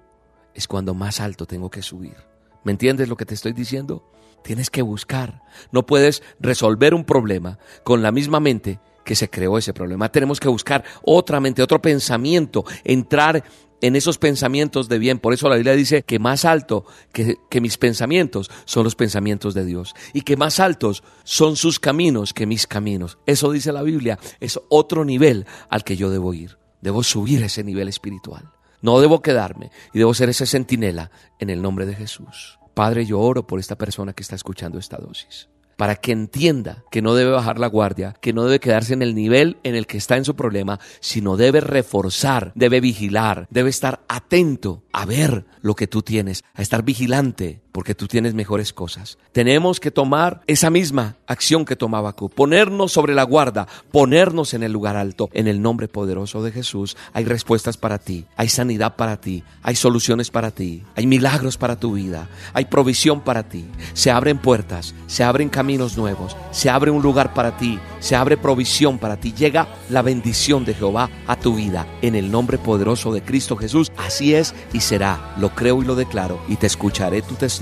es 0.54 0.66
cuando 0.66 0.94
más 0.94 1.20
alto 1.20 1.44
tengo 1.44 1.68
que 1.68 1.82
subir. 1.82 2.16
¿Me 2.64 2.72
entiendes 2.72 3.10
lo 3.10 3.16
que 3.16 3.26
te 3.26 3.34
estoy 3.34 3.52
diciendo? 3.52 4.02
Tienes 4.42 4.70
que 4.70 4.80
buscar. 4.80 5.42
No 5.70 5.84
puedes 5.84 6.22
resolver 6.40 6.94
un 6.94 7.04
problema 7.04 7.58
con 7.84 8.00
la 8.00 8.10
misma 8.10 8.40
mente 8.40 8.80
que 9.04 9.14
se 9.14 9.30
creó 9.30 9.58
ese 9.58 9.72
problema. 9.72 10.10
Tenemos 10.10 10.40
que 10.40 10.48
buscar 10.48 10.84
otra 11.02 11.40
mente, 11.40 11.62
otro 11.62 11.80
pensamiento, 11.80 12.64
entrar 12.84 13.44
en 13.80 13.96
esos 13.96 14.16
pensamientos 14.16 14.88
de 14.88 14.98
bien. 14.98 15.18
Por 15.18 15.34
eso 15.34 15.48
la 15.48 15.56
Biblia 15.56 15.74
dice 15.74 16.02
que 16.02 16.18
más 16.18 16.44
alto 16.44 16.86
que, 17.12 17.36
que, 17.50 17.60
mis 17.60 17.76
pensamientos 17.76 18.50
son 18.64 18.84
los 18.84 18.94
pensamientos 18.94 19.54
de 19.54 19.64
Dios 19.64 19.94
y 20.14 20.22
que 20.22 20.36
más 20.36 20.60
altos 20.60 21.02
son 21.24 21.56
sus 21.56 21.80
caminos 21.80 22.32
que 22.32 22.46
mis 22.46 22.66
caminos. 22.66 23.18
Eso 23.26 23.50
dice 23.50 23.72
la 23.72 23.82
Biblia, 23.82 24.18
es 24.40 24.60
otro 24.68 25.04
nivel 25.04 25.46
al 25.68 25.84
que 25.84 25.96
yo 25.96 26.10
debo 26.10 26.32
ir. 26.32 26.58
Debo 26.80 27.02
subir 27.02 27.42
ese 27.42 27.62
nivel 27.62 27.88
espiritual. 27.88 28.50
No 28.80 29.00
debo 29.00 29.22
quedarme 29.22 29.70
y 29.92 29.98
debo 29.98 30.14
ser 30.14 30.28
ese 30.28 30.46
centinela 30.46 31.10
en 31.38 31.50
el 31.50 31.62
nombre 31.62 31.86
de 31.86 31.94
Jesús. 31.94 32.58
Padre, 32.74 33.04
yo 33.04 33.20
oro 33.20 33.46
por 33.46 33.60
esta 33.60 33.76
persona 33.76 34.12
que 34.12 34.22
está 34.22 34.34
escuchando 34.34 34.78
esta 34.78 34.96
dosis. 34.96 35.48
Para 35.76 35.96
que 35.96 36.12
entienda 36.12 36.84
que 36.90 37.02
no 37.02 37.14
debe 37.14 37.30
bajar 37.30 37.58
la 37.58 37.66
guardia, 37.66 38.14
que 38.20 38.32
no 38.32 38.44
debe 38.44 38.60
quedarse 38.60 38.94
en 38.94 39.02
el 39.02 39.14
nivel 39.14 39.58
en 39.62 39.74
el 39.74 39.86
que 39.86 39.98
está 39.98 40.16
en 40.16 40.24
su 40.24 40.36
problema, 40.36 40.80
sino 41.00 41.36
debe 41.36 41.60
reforzar, 41.60 42.52
debe 42.54 42.80
vigilar, 42.80 43.46
debe 43.50 43.70
estar 43.70 44.04
atento 44.08 44.82
a 44.92 45.04
ver 45.06 45.46
lo 45.60 45.74
que 45.74 45.86
tú 45.86 46.02
tienes, 46.02 46.44
a 46.54 46.62
estar 46.62 46.82
vigilante, 46.82 47.60
porque 47.72 47.94
tú 47.94 48.06
tienes 48.06 48.34
mejores 48.34 48.72
cosas. 48.72 49.18
Tenemos 49.32 49.80
que 49.80 49.90
tomar 49.90 50.42
esa 50.46 50.70
misma 50.70 51.16
acción 51.26 51.64
que 51.64 51.74
tomaba 51.74 52.10
Habacuc, 52.10 52.32
ponernos 52.32 52.92
sobre 52.92 53.14
la 53.14 53.22
guarda, 53.22 53.66
ponernos 53.90 54.54
en 54.54 54.62
el 54.62 54.72
lugar 54.72 54.96
alto. 54.96 55.30
En 55.32 55.48
el 55.48 55.62
nombre 55.62 55.88
poderoso 55.88 56.42
de 56.42 56.52
Jesús 56.52 56.96
hay 57.12 57.24
respuestas 57.24 57.76
para 57.76 57.98
ti, 57.98 58.26
hay 58.36 58.48
sanidad 58.48 58.96
para 58.96 59.20
ti, 59.20 59.42
hay 59.62 59.74
soluciones 59.74 60.30
para 60.30 60.50
ti, 60.50 60.82
hay 60.94 61.06
milagros 61.06 61.56
para 61.56 61.76
tu 61.76 61.94
vida, 61.94 62.28
hay 62.52 62.66
provisión 62.66 63.20
para 63.20 63.48
ti. 63.48 63.64
Se 63.94 64.10
abren 64.10 64.38
puertas, 64.38 64.94
se 65.06 65.24
abren 65.24 65.48
caminos 65.48 65.96
nuevos, 65.96 66.36
se 66.50 66.70
abre 66.70 66.90
un 66.90 67.02
lugar 67.02 67.32
para 67.34 67.56
ti, 67.56 67.78
se 68.00 68.16
abre 68.16 68.36
provisión 68.36 68.98
para 68.98 69.16
ti. 69.16 69.32
Llega 69.32 69.68
la 69.88 70.02
bendición 70.02 70.64
de 70.64 70.74
Jehová 70.74 71.08
a 71.26 71.36
tu 71.36 71.54
vida. 71.54 71.86
En 72.02 72.14
el 72.14 72.30
nombre 72.30 72.58
poderoso 72.58 73.12
de 73.12 73.22
Cristo 73.22 73.56
Jesús, 73.56 73.92
así 73.96 74.34
es 74.34 74.54
y 74.72 74.80
será. 74.80 75.34
Lo 75.38 75.54
creo 75.54 75.82
y 75.82 75.86
lo 75.86 75.94
declaro 75.94 76.40
y 76.48 76.56
te 76.56 76.66
escucharé 76.66 77.22
tu 77.22 77.34
testimonio 77.34 77.61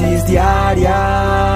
La 0.00 0.06
dosis 0.06 0.24
diaria 0.24 1.49